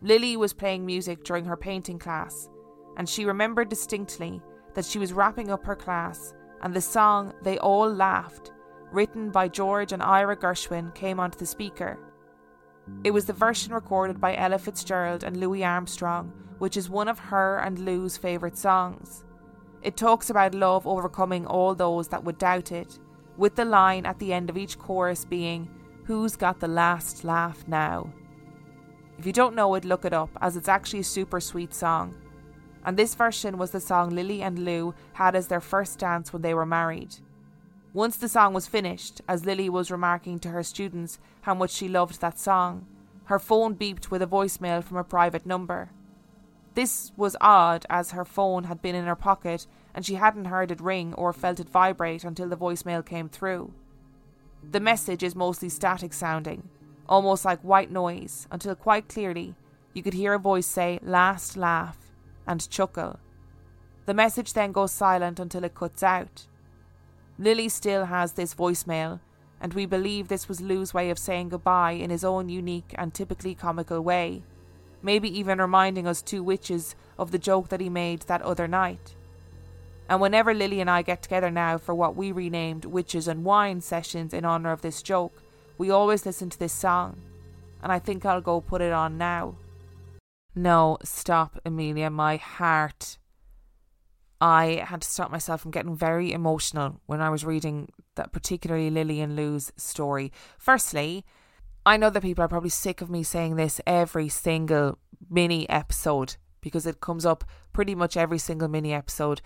Lily 0.01 0.37
was 0.37 0.53
playing 0.53 0.85
music 0.85 1.25
during 1.25 1.45
her 1.45 1.57
painting 1.57 1.99
class, 1.99 2.49
and 2.97 3.09
she 3.09 3.25
remembered 3.25 3.69
distinctly 3.69 4.43
that 4.75 4.85
she 4.85 4.99
was 4.99 5.13
wrapping 5.13 5.51
up 5.51 5.65
her 5.65 5.77
class 5.77 6.35
and 6.63 6.75
the 6.75 6.81
song 6.81 7.33
They 7.43 7.59
All 7.59 7.93
Laughed, 7.93 8.53
written 8.91 9.31
by 9.31 9.49
George 9.49 9.93
and 9.93 10.03
Ira 10.03 10.37
Gershwin, 10.37 10.95
came 10.95 11.19
onto 11.19 11.39
the 11.39 11.47
speaker. 11.47 11.99
It 13.05 13.11
was 13.13 13.27
the 13.27 13.33
version 13.33 13.73
recorded 13.73 14.21
by 14.21 14.37
Ella 14.37 14.59
Fitzgerald 14.59 15.25
and 15.25 15.37
Louis 15.37 15.65
Armstrong, 15.65 16.33
which 16.59 16.77
is 16.77 16.91
one 16.91 17.09
of 17.09 17.19
her 17.19 17.59
and 17.59 17.79
Lou's 17.79 18.17
favourite 18.17 18.57
songs. 18.57 19.25
It 19.83 19.97
talks 19.97 20.31
about 20.31 20.55
love 20.55 20.87
overcoming 20.87 21.47
all 21.47 21.75
those 21.75 22.09
that 22.09 22.23
would 22.23 22.39
doubt 22.39 22.71
it, 22.71 22.99
with 23.37 23.57
the 23.57 23.65
line 23.65 24.07
at 24.07 24.19
the 24.19 24.33
end 24.33 24.51
of 24.51 24.57
each 24.57 24.79
chorus 24.79 25.25
being, 25.25 25.69
Who's 26.05 26.35
got 26.35 26.59
the 26.59 26.69
last 26.69 27.25
laugh 27.25 27.65
now? 27.69 28.13
If 29.19 29.27
you 29.27 29.33
don't 29.33 29.55
know 29.55 29.75
it, 29.75 29.85
look 29.85 30.05
it 30.05 30.13
up, 30.13 30.31
as 30.41 30.57
it's 30.57 30.69
actually 30.69 31.01
a 31.01 31.05
super 31.05 31.39
sweet 31.39 31.73
song. 31.73 32.15
And 32.85 32.97
this 32.97 33.15
version 33.15 33.57
was 33.57 33.71
the 33.71 33.81
song 33.81 34.11
Lily 34.11 34.43
and 34.43 34.59
Lou 34.59 34.95
had 35.13 35.37
as 35.37 35.47
their 35.47 35.61
first 35.61 36.01
dance 36.01 36.33
when 36.33 36.43
they 36.43 36.55
were 36.55 36.67
married. 36.67 37.17
Once 37.93 38.17
the 38.17 38.29
song 38.29 38.53
was 38.53 38.67
finished, 38.67 39.21
as 39.29 39.47
Lily 39.47 39.69
was 39.69 39.91
remarking 39.91 40.41
to 40.41 40.49
her 40.49 40.63
students 40.63 41.21
how 41.43 41.55
much 41.55 41.71
she 41.71 41.89
loved 41.89 42.21
that 42.21 42.39
song, 42.39 42.87
her 43.25 43.39
phone 43.39 43.77
beeped 43.77 44.11
with 44.11 44.23
a 44.23 44.27
voicemail 44.27 44.83
from 44.83 44.97
a 44.97 45.05
private 45.05 45.47
number. 45.47 45.91
This 46.75 47.13
was 47.17 47.37
odd, 47.41 47.85
as 47.91 48.13
her 48.13 48.25
phone 48.25 48.65
had 48.65 48.81
been 48.81 48.95
in 48.95 49.05
her 49.05 49.17
pocket 49.17 49.67
and 49.95 50.07
she 50.07 50.15
hadn't 50.15 50.47
heard 50.47 50.71
it 50.71 50.81
ring 50.81 51.13
or 51.15 51.33
felt 51.33 51.61
it 51.61 51.69
vibrate 51.69 52.25
until 52.25 52.49
the 52.49 52.57
voicemail 52.57 53.05
came 53.05 53.29
through. 53.29 53.73
The 54.71 54.81
message 54.81 55.23
is 55.23 55.35
mostly 55.35 55.69
static 55.69 56.13
sounding, 56.13 56.69
almost 57.09 57.45
like 57.45 57.61
white 57.61 57.91
noise, 57.91 58.47
until 58.51 58.75
quite 58.75 59.09
clearly 59.09 59.55
you 59.93 60.03
could 60.03 60.15
hear 60.15 60.33
a 60.33 60.39
voice 60.39 60.67
say, 60.67 60.99
Last 61.03 61.57
laugh, 61.57 61.99
and 62.47 62.69
chuckle. 62.71 63.19
The 64.07 64.15
message 64.15 64.53
then 64.53 64.73
goes 64.73 64.93
silent 64.93 65.39
until 65.39 65.65
it 65.65 65.75
cuts 65.75 66.03
out. 66.03 66.47
Lily 67.39 67.69
still 67.69 68.07
has 68.07 68.33
this 68.33 68.55
voicemail, 68.55 69.21
and 69.61 69.75
we 69.75 69.85
believe 69.85 70.29
this 70.29 70.49
was 70.49 70.61
Lou's 70.61 70.95
way 70.95 71.11
of 71.11 71.19
saying 71.19 71.51
goodbye 71.51 71.93
in 71.93 72.11
his 72.11 72.25
own 72.25 72.49
unique 72.49 72.95
and 72.95 73.13
typically 73.13 73.55
comical 73.55 74.01
way, 74.01 74.43
maybe 75.03 75.39
even 75.39 75.59
reminding 75.59 76.07
us 76.07 76.23
two 76.23 76.43
witches 76.43 76.95
of 77.19 77.31
the 77.31 77.39
joke 77.39 77.69
that 77.69 77.81
he 77.81 77.89
made 77.89 78.23
that 78.23 78.43
other 78.43 78.69
night. 78.69 79.15
And 80.09 80.21
whenever 80.21 80.53
Lily 80.53 80.81
and 80.81 80.91
I 80.91 81.03
get 81.03 81.23
together 81.23 81.51
now 81.51 81.79
for 81.79 81.95
what 81.95 82.17
we 82.17 82.33
renamed 82.33 82.85
Witches 82.85 83.29
and 83.29 83.45
Wine 83.45 83.81
sessions 83.81 84.35
in 84.35 84.45
honour 84.45 84.73
of 84.73 84.83
this 84.83 85.03
joke, 85.03 85.43
we 85.79 85.91
always 85.91 86.27
listen 86.27 86.51
to 86.51 86.59
this 86.59 86.73
song, 86.73 87.21
and 87.83 87.91
I 87.91 87.99
think 87.99 88.25
I'll 88.25 88.41
go 88.41 88.61
put 88.61 88.83
it 88.83 88.93
on 88.93 89.17
now. 89.17 89.57
No, 90.55 90.99
stop, 91.03 91.59
Amelia, 91.65 92.11
my 92.11 92.37
heart. 92.37 93.19
I 94.41 94.85
had 94.87 95.03
to 95.03 95.09
stop 95.09 95.31
myself 95.31 95.63
from 95.63 95.71
getting 95.71 95.97
very 95.97 96.33
emotional 96.33 97.01
when 97.07 97.21
I 97.21 97.31
was 97.31 97.45
reading 97.45 97.89
that 98.17 98.33
particularly 98.33 98.91
Lily 98.91 99.21
and 99.21 99.35
Lou's 99.35 99.73
story. 99.77 100.33
Firstly, 100.59 101.25
I 101.85 101.97
know 101.97 102.11
that 102.11 102.23
people 102.23 102.45
are 102.45 102.49
probably 102.49 102.71
sick 102.71 103.01
of 103.01 103.11
me 103.11 103.25
saying 103.25 103.57
this 103.57 103.81
every 103.87 104.29
single 104.29 104.99
mini 105.29 105.69
episode 105.69 106.37
because 106.61 106.87
it 106.87 107.01
comes 107.01 107.27
up 107.27 107.43
pretty 107.73 107.97
much 107.97 108.17
every 108.17 108.39
single 108.39 108.69
mini 108.69 108.93
episode. 108.93 109.41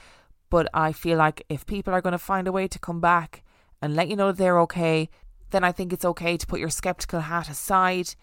But 0.50 0.68
I 0.74 0.92
feel 0.92 1.16
like 1.16 1.44
if 1.48 1.64
people 1.64 1.94
are 1.94 2.02
going 2.02 2.12
to 2.12 2.18
find 2.18 2.46
a 2.46 2.52
way 2.52 2.68
to 2.68 2.78
come 2.78 3.00
back 3.00 3.42
and 3.80 3.96
let 3.96 4.08
you 4.08 4.16
know 4.16 4.26
that 4.28 4.36
they're 4.36 4.60
okay, 4.60 5.08
then 5.50 5.64
I 5.64 5.72
think 5.72 5.92
it's 5.92 6.04
okay 6.04 6.36
to 6.36 6.46
put 6.46 6.60
your 6.60 6.68
skeptical 6.68 7.20
hat 7.20 7.48
aside 7.48 8.14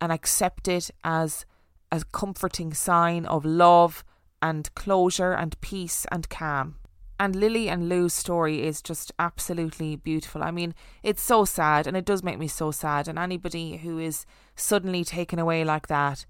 and 0.00 0.12
accept 0.12 0.68
it 0.68 0.90
as 1.02 1.46
a 1.90 2.02
comforting 2.12 2.74
sign 2.74 3.24
of 3.24 3.44
love 3.44 4.04
and 4.42 4.72
closure 4.74 5.32
and 5.32 5.58
peace 5.62 6.04
and 6.10 6.28
calm. 6.28 6.76
And 7.22 7.36
Lily 7.36 7.68
and 7.68 7.88
Lou's 7.88 8.14
story 8.14 8.66
is 8.66 8.82
just 8.82 9.12
absolutely 9.16 9.94
beautiful. 9.94 10.42
I 10.42 10.50
mean, 10.50 10.74
it's 11.04 11.22
so 11.22 11.44
sad 11.44 11.86
and 11.86 11.96
it 11.96 12.04
does 12.04 12.24
make 12.24 12.36
me 12.36 12.48
so 12.48 12.72
sad. 12.72 13.06
And 13.06 13.16
anybody 13.16 13.76
who 13.76 14.00
is 14.00 14.26
suddenly 14.56 15.04
taken 15.04 15.38
away 15.38 15.62
like 15.62 15.86
that, 15.86 16.26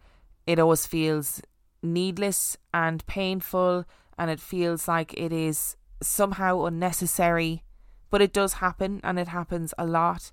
it 0.46 0.58
always 0.58 0.86
feels 0.86 1.40
needless 1.82 2.58
and 2.74 3.06
painful 3.06 3.86
and 4.18 4.30
it 4.30 4.38
feels 4.38 4.86
like 4.86 5.14
it 5.14 5.32
is 5.32 5.76
somehow 6.02 6.66
unnecessary. 6.66 7.62
But 8.10 8.20
it 8.20 8.34
does 8.34 8.52
happen 8.64 9.00
and 9.02 9.18
it 9.18 9.28
happens 9.28 9.72
a 9.78 9.86
lot. 9.86 10.30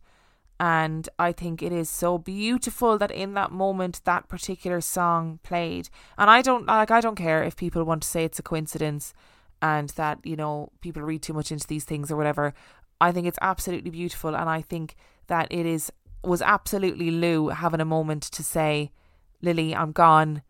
And 0.60 1.08
I 1.18 1.32
think 1.32 1.64
it 1.64 1.72
is 1.72 1.90
so 1.90 2.18
beautiful 2.18 2.98
that 2.98 3.12
in 3.12 3.34
that 3.36 3.54
moment 3.54 4.02
that 4.04 4.28
particular 4.28 4.82
song 4.82 5.40
played. 5.42 5.88
And 6.18 6.30
I 6.30 6.42
don't 6.42 6.66
like 6.66 6.92
I 6.92 7.00
don't 7.00 7.16
care 7.16 7.44
if 7.46 7.56
people 7.56 7.86
want 7.86 8.02
to 8.02 8.10
say 8.10 8.26
it's 8.26 8.40
a 8.40 8.44
coincidence 8.44 9.14
and 9.62 9.90
that, 9.90 10.20
you 10.24 10.36
know, 10.36 10.72
people 10.82 11.02
read 11.02 11.22
too 11.22 11.34
much 11.34 11.52
into 11.52 11.68
these 11.68 11.84
things 11.84 12.12
or 12.12 12.16
whatever. 12.16 12.54
I 13.02 13.12
think 13.12 13.28
it's 13.28 13.40
absolutely 13.42 13.92
beautiful 13.92 14.36
and 14.36 14.50
I 14.50 14.62
think 14.62 14.96
that 15.28 15.48
it 15.52 15.66
is 15.66 15.92
was 16.24 16.42
absolutely 16.42 17.12
Lou 17.12 17.48
having 17.50 17.80
a 17.80 17.86
moment 17.86 18.24
to 18.24 18.44
say, 18.44 18.92
Lily, 19.42 19.74
I'm 19.74 19.94
gone, 19.94 20.42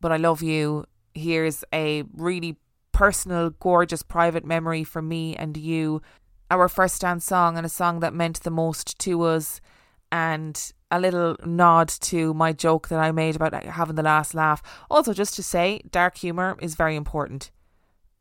but 0.00 0.12
I 0.12 0.18
love 0.18 0.42
you. 0.42 0.84
Here's 1.14 1.64
a 1.72 2.04
really 2.14 2.58
personal, 2.92 3.50
gorgeous, 3.50 4.02
private 4.02 4.44
memory 4.44 4.84
for 4.84 5.00
me 5.00 5.34
and 5.34 5.56
you 5.56 6.02
our 6.50 6.68
first 6.68 7.00
dance 7.00 7.24
song 7.24 7.56
and 7.56 7.66
a 7.66 7.70
song 7.70 8.00
that 8.00 8.14
meant 8.14 8.42
the 8.42 8.50
most 8.50 8.98
to 9.00 9.22
us 9.22 9.60
and 10.12 10.72
a 10.90 11.00
little 11.00 11.36
nod 11.44 11.88
to 11.88 12.32
my 12.34 12.52
joke 12.52 12.88
that 12.88 13.00
I 13.00 13.10
made 13.10 13.34
about 13.34 13.64
having 13.64 13.96
the 13.96 14.02
last 14.02 14.34
laugh. 14.34 14.62
Also, 14.88 15.12
just 15.12 15.34
to 15.34 15.42
say, 15.42 15.80
dark 15.90 16.18
humour 16.18 16.56
is 16.60 16.76
very 16.76 16.94
important. 16.94 17.50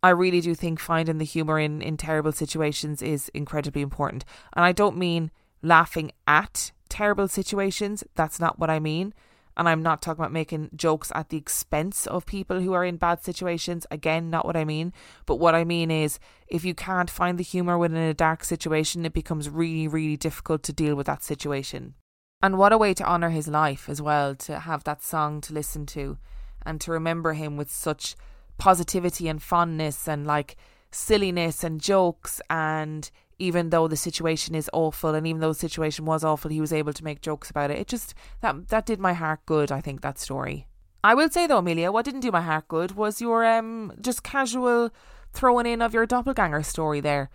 I 0.03 0.09
really 0.09 0.41
do 0.41 0.53
think 0.53 0.81
finding 0.81 1.17
the 1.17 1.25
humour 1.25 1.57
in, 1.57 1.81
in 1.81 1.95
terrible 1.95 2.33
situations 2.33 3.01
is 3.01 3.29
incredibly 3.33 3.81
important. 3.81 4.25
And 4.51 4.65
I 4.65 4.73
don't 4.73 4.97
mean 4.97 5.31
laughing 5.61 6.11
at 6.27 6.73
terrible 6.89 7.29
situations, 7.29 8.03
that's 8.13 8.39
not 8.39 8.59
what 8.59 8.69
I 8.69 8.79
mean. 8.79 9.13
And 9.55 9.69
I'm 9.69 9.81
not 9.81 10.01
talking 10.01 10.21
about 10.21 10.33
making 10.33 10.71
jokes 10.75 11.11
at 11.15 11.29
the 11.29 11.37
expense 11.37 12.05
of 12.07 12.25
people 12.25 12.59
who 12.59 12.73
are 12.73 12.83
in 12.83 12.97
bad 12.97 13.23
situations. 13.23 13.85
Again, 13.91 14.29
not 14.29 14.45
what 14.45 14.57
I 14.57 14.65
mean. 14.65 14.91
But 15.25 15.35
what 15.35 15.53
I 15.53 15.63
mean 15.63 15.91
is, 15.91 16.19
if 16.47 16.65
you 16.65 16.73
can't 16.73 17.09
find 17.09 17.37
the 17.37 17.43
humour 17.43 17.77
within 17.77 17.97
a 17.97 18.15
dark 18.15 18.43
situation, 18.43 19.05
it 19.05 19.13
becomes 19.13 19.49
really, 19.49 19.87
really 19.87 20.17
difficult 20.17 20.63
to 20.63 20.73
deal 20.73 20.95
with 20.95 21.05
that 21.05 21.23
situation. 21.23 21.93
And 22.41 22.57
what 22.57 22.73
a 22.73 22.79
way 22.79 22.95
to 22.95 23.07
honour 23.07 23.29
his 23.29 23.47
life 23.47 23.87
as 23.87 24.01
well, 24.01 24.35
to 24.35 24.59
have 24.59 24.83
that 24.85 25.03
song 25.03 25.39
to 25.41 25.53
listen 25.53 25.85
to 25.87 26.17
and 26.65 26.81
to 26.81 26.91
remember 26.91 27.33
him 27.33 27.55
with 27.55 27.71
such 27.71 28.15
positivity 28.63 29.27
and 29.27 29.43
fondness 29.43 30.07
and 30.07 30.25
like 30.25 30.55
silliness 30.89 31.65
and 31.65 31.81
jokes 31.81 32.39
and 32.49 33.11
even 33.37 33.71
though 33.71 33.89
the 33.89 33.97
situation 33.97 34.55
is 34.55 34.69
awful 34.71 35.13
and 35.13 35.27
even 35.27 35.41
though 35.41 35.51
the 35.51 35.65
situation 35.67 36.05
was 36.05 36.23
awful 36.23 36.49
he 36.49 36.61
was 36.61 36.71
able 36.71 36.93
to 36.93 37.03
make 37.03 37.19
jokes 37.19 37.49
about 37.49 37.69
it. 37.71 37.77
It 37.77 37.89
just 37.89 38.13
that 38.39 38.69
that 38.69 38.85
did 38.85 39.01
my 39.01 39.11
heart 39.11 39.41
good 39.45 39.69
i 39.69 39.81
think 39.81 39.99
that 39.99 40.17
story. 40.17 40.65
I 41.03 41.13
will 41.13 41.29
say 41.29 41.45
though 41.45 41.57
amelia 41.57 41.91
what 41.91 42.05
didn't 42.05 42.21
do 42.21 42.31
my 42.31 42.45
heart 42.49 42.69
good 42.69 42.91
was 42.93 43.19
your 43.19 43.45
um 43.45 43.91
just 43.99 44.23
casual 44.23 44.91
throwing 45.33 45.65
in 45.65 45.81
of 45.81 45.93
your 45.93 46.05
doppelganger 46.05 46.63
story 46.63 47.01
there. 47.01 47.29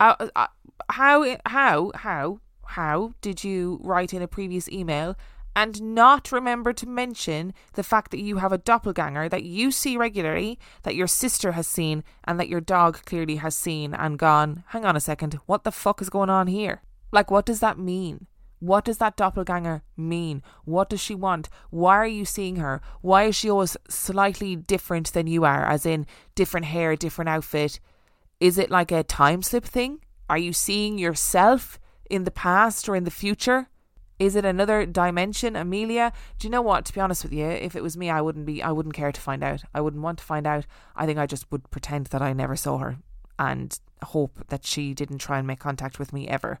Uh, 0.00 0.28
uh, 0.34 0.48
how 0.88 1.36
how 1.46 1.92
how 1.94 2.40
how 2.78 3.12
did 3.20 3.44
you 3.44 3.78
write 3.84 4.12
in 4.12 4.20
a 4.20 4.26
previous 4.26 4.68
email 4.68 5.14
and 5.54 5.82
not 5.82 6.32
remember 6.32 6.72
to 6.72 6.88
mention 6.88 7.52
the 7.74 7.82
fact 7.82 8.10
that 8.10 8.20
you 8.20 8.38
have 8.38 8.52
a 8.52 8.58
doppelganger 8.58 9.28
that 9.28 9.44
you 9.44 9.70
see 9.70 9.96
regularly, 9.96 10.58
that 10.82 10.94
your 10.94 11.06
sister 11.06 11.52
has 11.52 11.66
seen, 11.66 12.04
and 12.24 12.40
that 12.40 12.48
your 12.48 12.60
dog 12.60 13.04
clearly 13.04 13.36
has 13.36 13.56
seen 13.56 13.94
and 13.94 14.18
gone, 14.18 14.64
hang 14.68 14.84
on 14.84 14.96
a 14.96 15.00
second, 15.00 15.34
what 15.46 15.64
the 15.64 15.72
fuck 15.72 16.00
is 16.00 16.10
going 16.10 16.30
on 16.30 16.46
here? 16.46 16.82
Like, 17.12 17.30
what 17.30 17.44
does 17.44 17.60
that 17.60 17.78
mean? 17.78 18.26
What 18.60 18.84
does 18.84 18.98
that 18.98 19.16
doppelganger 19.16 19.82
mean? 19.96 20.42
What 20.64 20.88
does 20.88 21.00
she 21.00 21.16
want? 21.16 21.48
Why 21.70 21.96
are 21.96 22.06
you 22.06 22.24
seeing 22.24 22.56
her? 22.56 22.80
Why 23.00 23.24
is 23.24 23.34
she 23.34 23.50
always 23.50 23.76
slightly 23.88 24.54
different 24.54 25.12
than 25.12 25.26
you 25.26 25.44
are, 25.44 25.64
as 25.64 25.84
in 25.84 26.06
different 26.36 26.66
hair, 26.66 26.94
different 26.94 27.28
outfit? 27.28 27.80
Is 28.38 28.58
it 28.58 28.70
like 28.70 28.92
a 28.92 29.02
time 29.02 29.42
slip 29.42 29.64
thing? 29.64 29.98
Are 30.30 30.38
you 30.38 30.52
seeing 30.52 30.96
yourself 30.96 31.78
in 32.08 32.24
the 32.24 32.30
past 32.30 32.88
or 32.88 32.94
in 32.94 33.04
the 33.04 33.10
future? 33.10 33.68
Is 34.22 34.36
it 34.36 34.44
another 34.44 34.86
dimension, 34.86 35.56
Amelia? 35.56 36.12
Do 36.38 36.46
you 36.46 36.52
know 36.52 36.62
what? 36.62 36.84
To 36.84 36.92
be 36.92 37.00
honest 37.00 37.24
with 37.24 37.32
you, 37.32 37.44
if 37.44 37.74
it 37.74 37.82
was 37.82 37.96
me, 37.96 38.08
I 38.08 38.20
wouldn't 38.20 38.46
be. 38.46 38.62
I 38.62 38.70
wouldn't 38.70 38.94
care 38.94 39.10
to 39.10 39.20
find 39.20 39.42
out. 39.42 39.64
I 39.74 39.80
wouldn't 39.80 40.04
want 40.04 40.20
to 40.20 40.24
find 40.24 40.46
out. 40.46 40.64
I 40.94 41.06
think 41.06 41.18
I 41.18 41.26
just 41.26 41.50
would 41.50 41.68
pretend 41.72 42.06
that 42.06 42.22
I 42.22 42.32
never 42.32 42.54
saw 42.54 42.78
her 42.78 42.98
and 43.36 43.76
hope 44.04 44.46
that 44.46 44.64
she 44.64 44.94
didn't 44.94 45.18
try 45.18 45.38
and 45.38 45.46
make 45.48 45.58
contact 45.58 45.98
with 45.98 46.12
me 46.12 46.28
ever. 46.28 46.60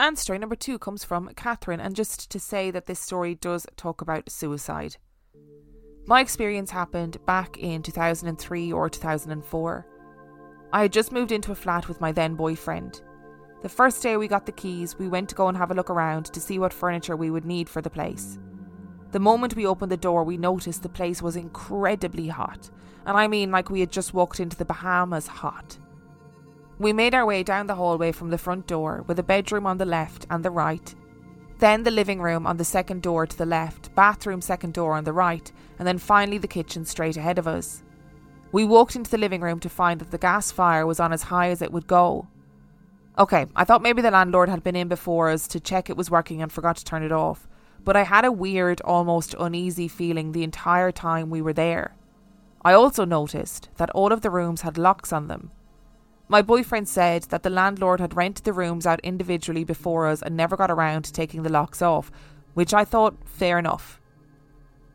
And 0.00 0.18
story 0.18 0.38
number 0.38 0.56
two 0.56 0.78
comes 0.78 1.04
from 1.04 1.28
Kathryn, 1.34 1.78
and 1.78 1.94
just 1.94 2.30
to 2.30 2.40
say 2.40 2.70
that 2.70 2.86
this 2.86 2.98
story 2.98 3.34
does 3.34 3.66
talk 3.76 4.00
about 4.00 4.30
suicide. 4.30 4.96
My 6.06 6.22
experience 6.22 6.70
happened 6.70 7.18
back 7.26 7.58
in 7.58 7.82
2003 7.82 8.72
or 8.72 8.88
2004. 8.88 9.86
I 10.72 10.80
had 10.80 10.92
just 10.94 11.12
moved 11.12 11.32
into 11.32 11.52
a 11.52 11.54
flat 11.54 11.86
with 11.86 12.00
my 12.00 12.12
then 12.12 12.34
boyfriend. 12.34 13.02
The 13.60 13.68
first 13.68 14.02
day 14.02 14.16
we 14.16 14.26
got 14.26 14.46
the 14.46 14.52
keys, 14.52 14.98
we 14.98 15.06
went 15.06 15.28
to 15.28 15.34
go 15.34 15.48
and 15.48 15.58
have 15.58 15.70
a 15.70 15.74
look 15.74 15.90
around 15.90 16.32
to 16.32 16.40
see 16.40 16.58
what 16.58 16.72
furniture 16.72 17.14
we 17.14 17.30
would 17.30 17.44
need 17.44 17.68
for 17.68 17.82
the 17.82 17.90
place. 17.90 18.38
The 19.10 19.20
moment 19.20 19.54
we 19.54 19.66
opened 19.66 19.92
the 19.92 19.98
door, 19.98 20.24
we 20.24 20.38
noticed 20.38 20.82
the 20.82 20.88
place 20.88 21.20
was 21.20 21.36
incredibly 21.36 22.28
hot, 22.28 22.70
and 23.04 23.18
I 23.18 23.28
mean 23.28 23.50
like 23.50 23.68
we 23.68 23.80
had 23.80 23.92
just 23.92 24.14
walked 24.14 24.40
into 24.40 24.56
the 24.56 24.64
Bahamas 24.64 25.26
hot. 25.26 25.76
We 26.80 26.94
made 26.94 27.14
our 27.14 27.26
way 27.26 27.42
down 27.42 27.66
the 27.66 27.74
hallway 27.74 28.10
from 28.10 28.30
the 28.30 28.38
front 28.38 28.66
door, 28.66 29.04
with 29.06 29.18
a 29.18 29.22
bedroom 29.22 29.66
on 29.66 29.76
the 29.76 29.84
left 29.84 30.26
and 30.30 30.42
the 30.42 30.50
right, 30.50 30.94
then 31.58 31.82
the 31.82 31.90
living 31.90 32.22
room 32.22 32.46
on 32.46 32.56
the 32.56 32.64
second 32.64 33.02
door 33.02 33.26
to 33.26 33.36
the 33.36 33.44
left, 33.44 33.94
bathroom 33.94 34.40
second 34.40 34.72
door 34.72 34.94
on 34.94 35.04
the 35.04 35.12
right, 35.12 35.52
and 35.78 35.86
then 35.86 35.98
finally 35.98 36.38
the 36.38 36.48
kitchen 36.48 36.86
straight 36.86 37.18
ahead 37.18 37.38
of 37.38 37.46
us. 37.46 37.82
We 38.50 38.64
walked 38.64 38.96
into 38.96 39.10
the 39.10 39.18
living 39.18 39.42
room 39.42 39.60
to 39.60 39.68
find 39.68 40.00
that 40.00 40.10
the 40.10 40.16
gas 40.16 40.50
fire 40.50 40.86
was 40.86 40.98
on 40.98 41.12
as 41.12 41.24
high 41.24 41.50
as 41.50 41.60
it 41.60 41.70
would 41.70 41.86
go. 41.86 42.28
Okay, 43.18 43.44
I 43.54 43.64
thought 43.64 43.82
maybe 43.82 44.00
the 44.00 44.10
landlord 44.10 44.48
had 44.48 44.64
been 44.64 44.74
in 44.74 44.88
before 44.88 45.28
us 45.28 45.46
to 45.48 45.60
check 45.60 45.90
it 45.90 45.98
was 45.98 46.10
working 46.10 46.40
and 46.40 46.50
forgot 46.50 46.78
to 46.78 46.84
turn 46.86 47.02
it 47.02 47.12
off, 47.12 47.46
but 47.84 47.94
I 47.94 48.04
had 48.04 48.24
a 48.24 48.32
weird, 48.32 48.80
almost 48.80 49.34
uneasy 49.38 49.86
feeling 49.86 50.32
the 50.32 50.44
entire 50.44 50.92
time 50.92 51.28
we 51.28 51.42
were 51.42 51.52
there. 51.52 51.94
I 52.64 52.72
also 52.72 53.04
noticed 53.04 53.68
that 53.76 53.90
all 53.90 54.12
of 54.12 54.22
the 54.22 54.30
rooms 54.30 54.62
had 54.62 54.78
locks 54.78 55.12
on 55.12 55.28
them, 55.28 55.50
my 56.30 56.42
boyfriend 56.42 56.88
said 56.88 57.24
that 57.24 57.42
the 57.42 57.50
landlord 57.50 57.98
had 57.98 58.14
rented 58.14 58.44
the 58.44 58.52
rooms 58.52 58.86
out 58.86 59.00
individually 59.00 59.64
before 59.64 60.06
us 60.06 60.22
and 60.22 60.36
never 60.36 60.56
got 60.56 60.70
around 60.70 61.02
to 61.02 61.12
taking 61.12 61.42
the 61.42 61.50
locks 61.50 61.82
off, 61.82 62.12
which 62.54 62.72
I 62.72 62.84
thought 62.84 63.16
fair 63.24 63.58
enough. 63.58 64.00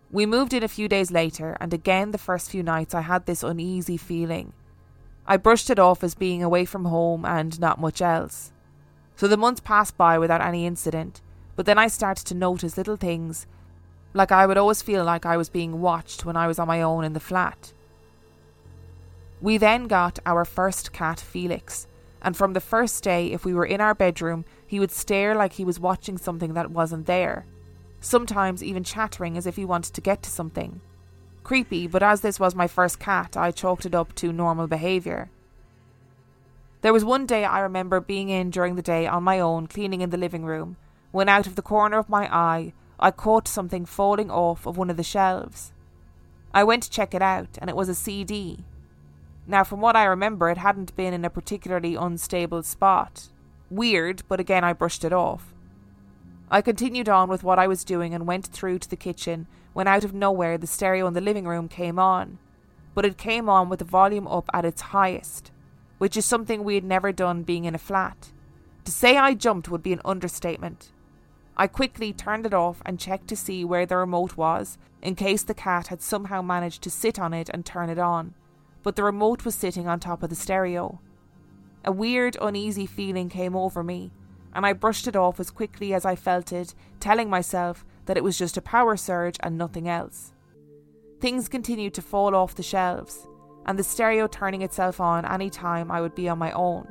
We 0.10 0.26
moved 0.26 0.54
in 0.54 0.64
a 0.64 0.70
few 0.70 0.88
days 0.88 1.12
later, 1.12 1.58
and 1.60 1.74
again 1.74 2.12
the 2.12 2.18
first 2.18 2.50
few 2.50 2.64
nights 2.64 2.96
I 2.96 3.02
had 3.02 3.26
this 3.26 3.44
uneasy 3.44 3.98
feeling. 3.98 4.54
I 5.28 5.36
brushed 5.36 5.70
it 5.70 5.78
off 5.78 6.06
as 6.06 6.16
being 6.16 6.42
away 6.42 6.64
from 6.64 6.86
home 6.86 7.26
and 7.26 7.60
not 7.60 7.82
much 7.82 8.02
else. 8.02 8.54
So 9.18 9.28
the 9.28 9.36
months 9.36 9.60
passed 9.60 9.98
by 9.98 10.18
without 10.18 10.40
any 10.40 10.66
incident, 10.66 11.22
but 11.58 11.66
then 11.66 11.78
I 11.78 11.88
started 11.88 12.26
to 12.28 12.34
notice 12.34 12.78
little 12.78 12.96
things, 12.96 13.46
like 14.14 14.32
I 14.32 14.46
would 14.46 14.58
always 14.58 14.82
feel 14.82 15.04
like 15.04 15.26
I 15.26 15.36
was 15.36 15.50
being 15.50 15.82
watched 15.82 16.24
when 16.24 16.38
I 16.38 16.48
was 16.48 16.60
on 16.60 16.68
my 16.70 16.82
own 16.82 17.04
in 17.04 17.12
the 17.12 17.20
flat. 17.20 17.74
We 19.46 19.60
then 19.60 19.86
got 19.86 20.18
our 20.26 20.44
first 20.44 20.92
cat, 20.92 21.20
Felix, 21.20 21.86
and 22.20 22.36
from 22.36 22.54
the 22.54 22.60
first 22.60 23.04
day, 23.04 23.32
if 23.32 23.46
we 23.46 23.54
were 23.54 23.68
in 23.68 23.80
our 23.80 23.94
bedroom, 23.94 24.44
he 24.66 24.80
would 24.80 24.90
stare 24.90 25.36
like 25.36 25.54
he 25.54 25.64
was 25.64 25.80
watching 25.80 26.18
something 26.18 26.56
that 26.56 26.72
wasn't 26.72 27.06
there, 27.06 27.46
sometimes 28.00 28.64
even 28.64 28.84
chattering 28.84 29.38
as 29.38 29.46
if 29.46 29.56
he 29.56 29.64
wanted 29.64 29.94
to 29.94 30.02
get 30.02 30.24
to 30.24 30.32
something. 30.32 30.82
Creepy, 31.44 31.86
but 31.86 32.02
as 32.02 32.22
this 32.22 32.40
was 32.40 32.56
my 32.56 32.66
first 32.66 32.98
cat, 32.98 33.38
I 33.38 33.52
chalked 33.52 33.86
it 33.86 33.94
up 33.94 34.16
to 34.16 34.34
normal 34.34 34.66
behaviour. 34.66 35.30
There 36.82 36.92
was 36.92 37.06
one 37.06 37.28
day 37.28 37.46
I 37.46 37.60
remember 37.60 38.00
being 38.00 38.30
in 38.30 38.50
during 38.50 38.78
the 38.78 38.82
day 38.82 39.06
on 39.06 39.22
my 39.22 39.40
own, 39.40 39.68
cleaning 39.68 40.02
in 40.02 40.10
the 40.10 40.18
living 40.18 40.46
room, 40.46 40.76
when 41.12 41.30
out 41.30 41.46
of 41.46 41.56
the 41.56 41.62
corner 41.62 42.00
of 42.00 42.10
my 42.10 42.28
eye, 42.36 42.74
I 43.00 43.12
caught 43.12 43.48
something 43.48 43.86
falling 43.86 44.32
off 44.32 44.66
of 44.66 44.76
one 44.76 44.90
of 44.90 44.98
the 44.98 45.04
shelves. 45.04 45.72
I 46.52 46.64
went 46.64 46.82
to 46.82 46.90
check 46.90 47.14
it 47.14 47.22
out, 47.22 47.60
and 47.60 47.70
it 47.70 47.76
was 47.76 47.90
a 47.90 47.94
CD, 47.94 48.66
now, 49.48 49.64
from 49.64 49.80
what 49.80 49.96
I 49.96 50.06
remember, 50.06 50.50
it 50.50 50.58
hadn't 50.58 50.96
been 50.96 51.14
in 51.14 51.24
a 51.24 51.30
particularly 51.30 51.96
unstable 51.96 52.64
spot. 52.64 53.30
Weird, 53.70 54.24
but 54.28 54.40
again 54.40 54.64
I 54.64 54.74
brushed 54.74 55.04
it 55.04 55.14
off. 55.14 55.54
I 56.50 56.62
continued 56.62 57.10
on 57.10 57.30
with 57.30 57.44
what 57.44 57.60
I 57.60 57.68
was 57.68 57.84
doing 57.84 58.14
and 58.14 58.26
went 58.26 58.48
through 58.48 58.80
to 58.80 58.90
the 58.90 58.96
kitchen 58.96 59.48
when 59.74 59.88
out 59.88 60.04
of 60.04 60.14
nowhere 60.14 60.58
the 60.58 60.68
stereo 60.68 61.06
in 61.08 61.14
the 61.14 61.22
living 61.22 61.46
room 61.46 61.68
came 61.68 62.00
on. 62.00 62.40
But 62.96 63.06
it 63.06 63.18
came 63.18 63.50
on 63.50 63.70
with 63.70 63.80
the 63.80 63.86
volume 63.86 64.28
up 64.28 64.50
at 64.54 64.66
its 64.66 64.82
highest, 64.82 65.52
which 65.98 66.18
is 66.18 66.26
something 66.26 66.64
we 66.64 66.76
had 66.76 66.84
never 66.84 67.12
done 67.12 67.44
being 67.44 67.66
in 67.66 67.76
a 67.76 67.80
flat. 67.80 68.32
To 68.86 68.92
say 68.92 69.18
I 69.18 69.34
jumped 69.34 69.70
would 69.70 69.84
be 69.84 69.94
an 69.94 70.02
understatement. 70.06 70.92
I 71.58 71.68
quickly 71.68 72.14
turned 72.14 72.46
it 72.46 72.54
off 72.54 72.82
and 72.86 73.00
checked 73.00 73.28
to 73.30 73.36
see 73.36 73.64
where 73.64 73.86
the 73.86 73.98
remote 73.98 74.38
was, 74.38 74.78
in 75.02 75.16
case 75.16 75.44
the 75.44 75.54
cat 75.54 75.88
had 75.88 76.02
somehow 76.02 76.42
managed 76.42 76.82
to 76.84 76.90
sit 76.90 77.20
on 77.20 77.34
it 77.34 77.50
and 77.50 77.66
turn 77.66 77.90
it 77.90 78.00
on 78.00 78.34
but 78.86 78.96
the 78.96 79.04
remote 79.04 79.44
was 79.44 79.56
sitting 79.56 79.88
on 79.88 80.00
top 80.00 80.22
of 80.22 80.30
the 80.30 80.36
stereo. 80.36 81.02
A 81.84 81.92
weird, 81.92 82.38
uneasy 82.40 82.86
feeling 82.86 83.30
came 83.30 83.56
over 83.56 83.84
me, 83.84 84.14
and 84.54 84.64
I 84.64 84.74
brushed 84.74 85.08
it 85.08 85.16
off 85.16 85.40
as 85.40 85.50
quickly 85.50 85.92
as 85.92 86.06
I 86.06 86.16
felt 86.16 86.54
it, 86.54 86.76
telling 87.00 87.28
myself 87.28 87.84
that 88.06 88.16
it 88.16 88.24
was 88.24 88.38
just 88.38 88.58
a 88.58 88.62
power 88.62 88.96
surge 88.96 89.38
and 89.40 89.58
nothing 89.58 89.90
else. 89.90 90.34
Things 91.20 91.50
continued 91.50 91.96
to 91.96 92.04
fall 92.04 92.36
off 92.36 92.54
the 92.54 92.62
shelves, 92.62 93.28
and 93.66 93.80
the 93.80 93.84
stereo 93.84 94.28
turning 94.28 94.62
itself 94.62 95.02
on 95.02 95.26
any 95.26 95.50
time 95.50 95.90
I 95.90 96.00
would 96.00 96.14
be 96.14 96.30
on 96.30 96.38
my 96.38 96.52
own. 96.52 96.88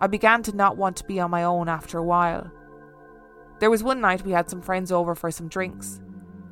I 0.00 0.06
began 0.06 0.42
to 0.44 0.56
not 0.56 0.78
want 0.78 0.96
to 0.96 1.04
be 1.04 1.20
on 1.20 1.30
my 1.30 1.42
own 1.42 1.68
after 1.68 1.98
a 1.98 2.02
while. 2.02 2.50
There 3.58 3.70
was 3.70 3.82
one 3.82 4.00
night 4.00 4.24
we 4.24 4.32
had 4.32 4.48
some 4.48 4.62
friends 4.62 4.90
over 4.90 5.14
for 5.14 5.30
some 5.30 5.48
drinks. 5.48 6.00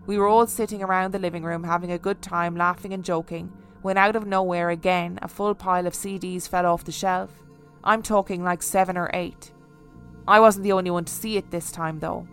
We 0.04 0.18
were 0.18 0.28
all 0.28 0.46
sitting 0.46 0.82
around 0.82 1.12
the 1.12 1.18
living 1.18 1.42
room 1.42 1.64
having 1.64 1.90
a 1.90 1.98
good 1.98 2.20
time 2.20 2.54
laughing 2.54 2.92
and 2.92 3.02
joking 3.02 3.50
when 3.82 3.96
out 3.96 4.16
of 4.16 4.26
nowhere 4.26 4.70
again 4.70 5.18
a 5.22 5.28
full 5.28 5.54
pile 5.54 5.86
of 5.86 5.92
CDs 5.92 6.48
fell 6.48 6.66
off 6.66 6.84
the 6.84 6.92
shelf. 6.92 7.30
I'm 7.84 8.02
talking 8.02 8.42
like 8.42 8.62
seven 8.62 8.96
or 8.96 9.10
eight. 9.14 9.52
I 10.26 10.40
wasn't 10.40 10.64
the 10.64 10.72
only 10.72 10.90
one 10.90 11.04
to 11.06 11.12
see 11.12 11.36
it 11.36 11.50
this 11.50 11.70
time, 11.70 12.00
though. 12.00 12.26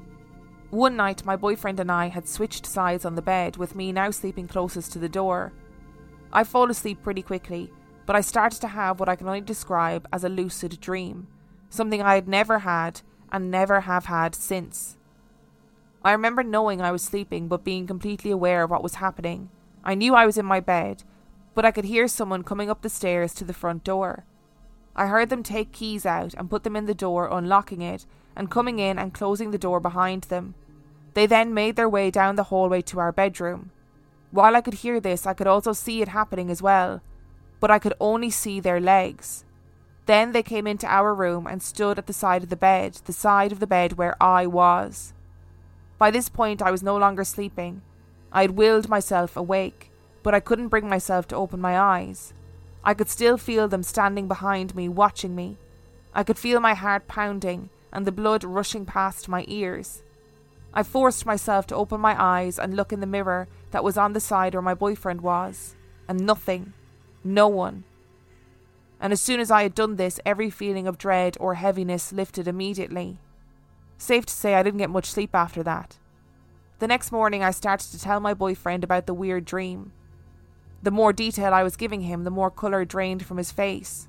One 0.69 0.97
night, 0.97 1.25
my 1.25 1.37
boyfriend 1.37 1.79
and 1.79 1.91
I 1.91 2.09
had 2.09 2.27
switched 2.27 2.65
sides 2.65 3.05
on 3.05 3.15
the 3.15 3.21
bed, 3.21 3.55
with 3.55 3.75
me 3.75 3.91
now 3.91 4.11
sleeping 4.11 4.47
closest 4.47 4.91
to 4.93 4.99
the 4.99 5.07
door. 5.07 5.53
I 6.33 6.43
fall 6.43 6.69
asleep 6.69 7.01
pretty 7.01 7.21
quickly, 7.21 7.71
but 8.05 8.15
I 8.15 8.21
started 8.21 8.59
to 8.61 8.67
have 8.67 8.99
what 8.99 9.07
I 9.07 9.15
can 9.15 9.27
only 9.27 9.41
describe 9.41 10.07
as 10.11 10.25
a 10.25 10.29
lucid 10.29 10.81
dream, 10.81 11.27
something 11.69 12.01
I 12.01 12.15
had 12.15 12.27
never 12.27 12.59
had 12.59 13.01
and 13.31 13.49
never 13.49 13.81
have 13.81 14.05
had 14.05 14.35
since. 14.35 14.97
I 16.03 16.11
remember 16.11 16.43
knowing 16.43 16.81
I 16.81 16.91
was 16.91 17.03
sleeping 17.03 17.47
but 17.47 17.63
being 17.63 17.87
completely 17.87 18.31
aware 18.31 18.63
of 18.63 18.69
what 18.69 18.83
was 18.83 18.95
happening. 18.95 19.49
I 19.83 19.95
knew 19.95 20.13
I 20.13 20.25
was 20.25 20.37
in 20.37 20.45
my 20.45 20.59
bed, 20.59 21.03
but 21.55 21.65
I 21.65 21.71
could 21.71 21.85
hear 21.85 22.07
someone 22.07 22.43
coming 22.43 22.69
up 22.69 22.81
the 22.81 22.89
stairs 22.89 23.33
to 23.35 23.45
the 23.45 23.53
front 23.53 23.83
door. 23.83 24.25
I 24.95 25.07
heard 25.07 25.29
them 25.29 25.41
take 25.41 25.71
keys 25.71 26.05
out 26.05 26.33
and 26.35 26.49
put 26.49 26.63
them 26.63 26.75
in 26.75 26.85
the 26.85 26.93
door, 26.93 27.29
unlocking 27.31 27.81
it, 27.81 28.05
and 28.35 28.51
coming 28.51 28.79
in 28.79 28.99
and 28.99 29.13
closing 29.13 29.51
the 29.51 29.57
door 29.57 29.79
behind 29.79 30.25
them. 30.25 30.53
They 31.13 31.25
then 31.25 31.53
made 31.53 31.77
their 31.77 31.89
way 31.89 32.11
down 32.11 32.35
the 32.35 32.43
hallway 32.43 32.81
to 32.83 32.99
our 32.99 33.11
bedroom. 33.11 33.71
While 34.31 34.55
I 34.55 34.61
could 34.61 34.75
hear 34.75 34.99
this, 34.99 35.25
I 35.25 35.33
could 35.33 35.47
also 35.47 35.71
see 35.71 36.01
it 36.01 36.09
happening 36.09 36.51
as 36.51 36.61
well, 36.61 37.01
but 37.61 37.71
I 37.71 37.79
could 37.79 37.93
only 38.01 38.29
see 38.29 38.59
their 38.59 38.81
legs. 38.81 39.45
Then 40.07 40.33
they 40.33 40.43
came 40.43 40.67
into 40.67 40.87
our 40.87 41.15
room 41.15 41.47
and 41.47 41.63
stood 41.63 41.97
at 41.97 42.05
the 42.05 42.13
side 42.13 42.43
of 42.43 42.49
the 42.49 42.57
bed, 42.57 42.99
the 43.05 43.13
side 43.13 43.53
of 43.53 43.59
the 43.59 43.67
bed 43.67 43.93
where 43.93 44.21
I 44.21 44.45
was. 44.45 45.13
By 45.97 46.11
this 46.11 46.27
point, 46.27 46.61
I 46.61 46.69
was 46.69 46.83
no 46.83 46.97
longer 46.97 47.23
sleeping. 47.23 47.81
I 48.31 48.41
had 48.41 48.51
willed 48.51 48.89
myself 48.89 49.37
awake 49.37 49.91
but 50.25 50.33
I 50.33 50.39
couldn't 50.39 50.69
bring 50.69 50.89
myself 50.89 51.27
to 51.27 51.35
open 51.35 51.61
my 51.61 51.79
eyes. 51.79 52.33
I 52.83 52.95
could 52.95 53.09
still 53.09 53.37
feel 53.37 53.67
them 53.67 53.83
standing 53.83 54.27
behind 54.27 54.73
me, 54.73 54.89
watching 54.89 55.35
me. 55.35 55.59
I 56.15 56.23
could 56.23 56.39
feel 56.39 56.59
my 56.59 56.73
heart 56.73 57.07
pounding 57.07 57.69
and 57.93 58.07
the 58.07 58.11
blood 58.11 58.43
rushing 58.43 58.87
past 58.87 59.29
my 59.29 59.45
ears. 59.47 60.01
I 60.73 60.81
forced 60.81 61.27
myself 61.27 61.67
to 61.67 61.75
open 61.75 62.01
my 62.01 62.15
eyes 62.19 62.57
and 62.57 62.75
look 62.75 62.91
in 62.91 63.01
the 63.01 63.05
mirror 63.05 63.47
that 63.69 63.83
was 63.83 63.97
on 63.97 64.13
the 64.13 64.19
side 64.19 64.55
where 64.55 64.63
my 64.63 64.73
boyfriend 64.73 65.21
was, 65.21 65.75
and 66.07 66.25
nothing, 66.25 66.73
no 67.23 67.47
one. 67.47 67.83
and 68.99 69.13
as 69.13 69.21
soon 69.21 69.39
as 69.39 69.51
I 69.51 69.61
had 69.61 69.75
done 69.75 69.97
this, 69.97 70.19
every 70.25 70.49
feeling 70.49 70.87
of 70.87 70.97
dread 70.97 71.37
or 71.39 71.53
heaviness 71.53 72.11
lifted 72.11 72.47
immediately. 72.47 73.19
Safe 73.99 74.25
to 74.25 74.33
say, 74.33 74.55
I 74.55 74.63
didn't 74.63 74.79
get 74.79 74.89
much 74.89 75.05
sleep 75.05 75.35
after 75.35 75.61
that. 75.61 75.99
The 76.79 76.87
next 76.87 77.11
morning, 77.11 77.43
I 77.43 77.51
started 77.51 77.91
to 77.91 78.01
tell 78.01 78.19
my 78.19 78.33
boyfriend 78.33 78.83
about 78.83 79.05
the 79.05 79.13
weird 79.13 79.45
dream. 79.45 79.91
The 80.85 80.91
more 80.91 81.13
detail 81.13 81.51
I 81.51 81.63
was 81.63 81.77
giving 81.77 82.01
him, 82.01 82.25
the 82.25 82.29
more 82.29 82.51
colour 82.51 82.85
drained 82.85 83.25
from 83.25 83.37
his 83.37 83.51
face. 83.51 84.07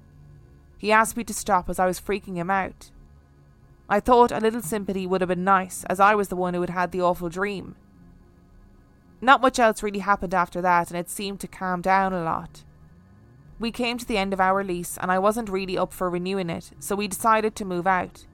He 0.76 0.92
asked 0.92 1.16
me 1.16 1.24
to 1.24 1.32
stop 1.32 1.70
as 1.70 1.78
I 1.78 1.86
was 1.86 1.98
freaking 1.98 2.36
him 2.36 2.50
out. 2.50 2.90
I 3.88 3.98
thought 3.98 4.30
a 4.30 4.40
little 4.40 4.60
sympathy 4.60 5.06
would 5.06 5.22
have 5.22 5.28
been 5.28 5.42
nice, 5.42 5.84
as 5.84 6.00
I 6.00 6.14
was 6.14 6.28
the 6.28 6.36
one 6.36 6.52
who 6.52 6.60
had 6.60 6.68
had 6.68 6.92
the 6.92 7.00
awful 7.00 7.30
dream. 7.30 7.76
Not 9.22 9.40
much 9.40 9.58
else 9.58 9.82
really 9.82 10.00
happened 10.00 10.34
after 10.34 10.60
that, 10.60 10.90
and 10.90 10.98
it 10.98 11.08
seemed 11.08 11.40
to 11.40 11.48
calm 11.48 11.80
down 11.80 12.12
a 12.12 12.22
lot. 12.22 12.64
We 13.58 13.70
came 13.70 13.96
to 13.96 14.04
the 14.04 14.18
end 14.18 14.34
of 14.34 14.40
our 14.40 14.62
lease, 14.62 14.98
and 14.98 15.10
I 15.10 15.18
wasn't 15.18 15.48
really 15.48 15.78
up 15.78 15.94
for 15.94 16.10
renewing 16.10 16.50
it, 16.50 16.72
so 16.78 16.94
we 16.94 17.08
decided 17.08 17.56
to 17.56 17.64
move 17.64 17.86
out. 17.86 18.26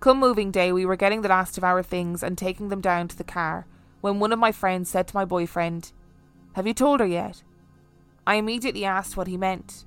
Come 0.00 0.18
moving 0.18 0.50
day, 0.50 0.72
we 0.72 0.86
were 0.86 0.96
getting 0.96 1.20
the 1.20 1.28
last 1.28 1.58
of 1.58 1.64
our 1.64 1.82
things 1.82 2.22
and 2.22 2.38
taking 2.38 2.70
them 2.70 2.80
down 2.80 3.08
to 3.08 3.18
the 3.18 3.24
car 3.24 3.66
when 4.00 4.20
one 4.20 4.32
of 4.32 4.38
my 4.38 4.52
friends 4.52 4.88
said 4.88 5.06
to 5.08 5.16
my 5.16 5.26
boyfriend, 5.26 5.92
Have 6.54 6.66
you 6.66 6.74
told 6.74 7.00
her 7.00 7.06
yet? 7.06 7.42
I 8.26 8.36
immediately 8.36 8.84
asked 8.84 9.16
what 9.16 9.26
he 9.26 9.36
meant. 9.36 9.84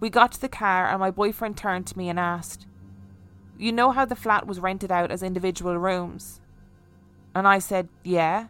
We 0.00 0.10
got 0.10 0.32
to 0.32 0.40
the 0.40 0.48
car, 0.48 0.88
and 0.88 1.00
my 1.00 1.10
boyfriend 1.10 1.56
turned 1.56 1.86
to 1.86 1.96
me 1.98 2.08
and 2.08 2.18
asked, 2.18 2.66
You 3.56 3.72
know 3.72 3.92
how 3.92 4.04
the 4.04 4.16
flat 4.16 4.46
was 4.46 4.60
rented 4.60 4.92
out 4.92 5.10
as 5.10 5.22
individual 5.22 5.78
rooms? 5.78 6.40
And 7.34 7.46
I 7.46 7.58
said, 7.58 7.88
Yeah. 8.02 8.48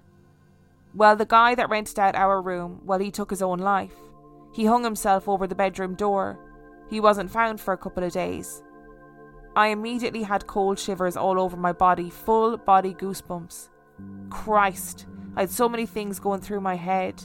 Well, 0.94 1.16
the 1.16 1.26
guy 1.26 1.54
that 1.54 1.68
rented 1.68 1.98
out 1.98 2.14
our 2.14 2.40
room, 2.40 2.80
well, 2.84 2.98
he 2.98 3.10
took 3.10 3.30
his 3.30 3.42
own 3.42 3.58
life. 3.58 3.94
He 4.54 4.64
hung 4.64 4.84
himself 4.84 5.28
over 5.28 5.46
the 5.46 5.54
bedroom 5.54 5.94
door. 5.94 6.38
He 6.88 7.00
wasn't 7.00 7.30
found 7.30 7.60
for 7.60 7.74
a 7.74 7.78
couple 7.78 8.04
of 8.04 8.12
days. 8.12 8.62
I 9.56 9.68
immediately 9.68 10.22
had 10.22 10.46
cold 10.46 10.78
shivers 10.78 11.16
all 11.16 11.40
over 11.40 11.56
my 11.56 11.72
body, 11.72 12.10
full 12.10 12.56
body 12.56 12.94
goosebumps. 12.94 13.68
Christ, 14.30 15.06
I 15.36 15.40
had 15.42 15.50
so 15.50 15.68
many 15.68 15.86
things 15.86 16.18
going 16.18 16.40
through 16.40 16.60
my 16.60 16.76
head. 16.76 17.22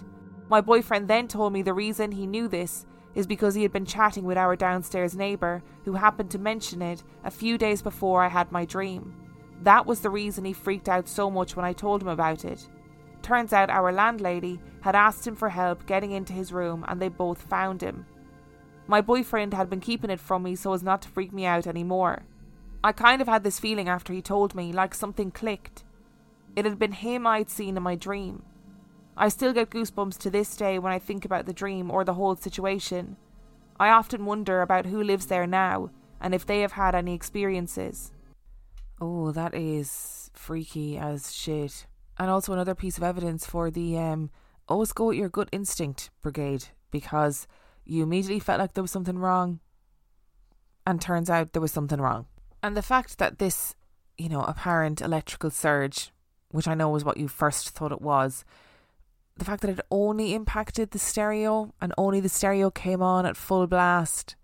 My 0.50 0.62
boyfriend 0.62 1.08
then 1.08 1.28
told 1.28 1.54
me 1.54 1.62
the 1.62 1.76
reason 1.76 2.12
he 2.12 2.26
knew 2.26 2.48
this 2.48 2.88
is 3.14 3.28
because 3.28 3.54
he 3.54 3.62
had 3.62 3.72
been 3.72 3.86
chatting 3.86 4.24
with 4.24 4.38
our 4.38 4.56
downstairs 4.56 5.16
neighbour, 5.16 5.62
who 5.86 5.94
happened 5.94 6.32
to 6.32 6.40
mention 6.40 6.82
it 6.82 7.04
a 7.24 7.32
few 7.32 7.58
days 7.58 7.84
before 7.84 8.24
I 8.24 8.30
had 8.30 8.52
my 8.52 8.66
dream. 8.66 9.14
That 9.62 9.86
was 9.86 10.02
the 10.02 10.10
reason 10.10 10.46
he 10.46 10.54
freaked 10.54 10.90
out 10.90 11.08
so 11.08 11.30
much 11.30 11.56
when 11.56 11.66
I 11.66 11.74
told 11.74 12.02
him 12.02 12.08
about 12.08 12.46
it. 12.46 12.68
Turns 13.22 13.54
out 13.54 13.70
our 13.70 13.92
landlady 13.92 14.60
had 14.82 14.96
asked 14.96 15.28
him 15.28 15.36
for 15.36 15.50
help 15.50 15.86
getting 15.86 16.12
into 16.12 16.34
his 16.34 16.54
room 16.54 16.84
and 16.88 17.00
they 17.00 17.10
both 17.10 17.44
found 17.44 17.82
him. 17.82 18.06
My 18.88 19.02
boyfriend 19.02 19.54
had 19.54 19.70
been 19.70 19.82
keeping 19.82 20.10
it 20.10 20.20
from 20.20 20.44
me 20.44 20.56
so 20.56 20.74
as 20.74 20.82
not 20.82 21.04
to 21.04 21.10
freak 21.10 21.32
me 21.32 21.46
out 21.46 21.68
anymore. 21.68 22.24
I 22.84 22.92
kind 22.94 23.22
of 23.22 23.28
had 23.28 23.44
this 23.44 23.60
feeling 23.60 23.90
after 23.90 24.14
he 24.14 24.22
told 24.22 24.56
me, 24.56 24.72
like 24.72 24.96
something 24.96 25.30
clicked. 25.30 25.84
It 26.56 26.66
had 26.66 26.80
been 26.80 26.94
him 26.94 27.28
I'd 27.28 27.50
seen 27.50 27.78
in 27.78 27.84
my 27.84 27.96
dream. 27.96 28.44
I 29.20 29.28
still 29.28 29.52
get 29.52 29.70
goosebumps 29.70 30.18
to 30.20 30.30
this 30.30 30.56
day 30.56 30.80
when 30.80 30.94
I 30.94 30.98
think 30.98 31.26
about 31.26 31.46
the 31.46 31.54
dream 31.54 31.92
or 31.92 32.06
the 32.06 32.14
whole 32.14 32.38
situation. 32.38 33.18
I 33.78 33.90
often 33.90 34.26
wonder 34.26 34.62
about 34.62 34.86
who 34.86 35.04
lives 35.04 35.26
there 35.26 35.46
now 35.46 35.92
and 36.22 36.34
if 36.34 36.46
they 36.46 36.62
have 36.62 36.72
had 36.72 36.96
any 36.96 37.14
experiences. 37.14 38.14
Oh, 39.02 39.32
that 39.34 39.54
is 39.54 40.32
freaky 40.34 40.98
as 40.98 41.36
shit 41.36 41.86
and 42.18 42.30
also 42.30 42.54
another 42.54 42.76
piece 42.76 42.98
of 42.98 43.04
evidence 43.04 43.46
for 43.46 43.70
the 43.70 43.98
um, 43.98 44.30
always 44.68 44.94
go 44.94 45.08
with 45.08 45.18
your 45.18 45.30
gut 45.30 45.50
instinct 45.52 46.10
brigade 46.22 46.70
because 46.90 47.46
you 47.86 48.04
immediately 48.04 48.40
felt 48.40 48.60
like 48.60 48.74
there 48.74 48.84
was 48.84 48.92
something 48.92 49.18
wrong 49.18 49.60
and 50.86 51.02
turns 51.02 51.30
out 51.30 51.52
there 51.52 51.62
was 51.62 51.74
something 51.74 52.00
wrong. 52.00 52.26
And 52.64 52.76
the 52.76 52.82
fact 52.82 53.18
that 53.18 53.40
this, 53.40 53.76
you 54.18 54.30
know, 54.30 54.44
apparent 54.44 55.02
electrical 55.02 55.50
surge, 55.50 56.12
which 56.52 56.68
I 56.68 56.74
know 56.74 56.90
was 56.90 57.04
what 57.04 57.18
you 57.18 57.28
first 57.28 57.70
thought 57.70 57.92
it 57.92 58.02
was, 58.02 58.46
the 59.40 59.46
fact 59.46 59.62
that 59.62 59.72
it 59.72 59.86
only 59.90 60.34
impacted 60.34 60.92
the 60.92 61.00
stereo 61.00 61.74
and 61.82 61.94
only 61.98 62.20
the 62.20 62.30
stereo 62.30 62.70
came 62.70 63.02
on 63.02 63.26
at 63.26 63.38
full 63.38 63.68
blast 63.68 64.36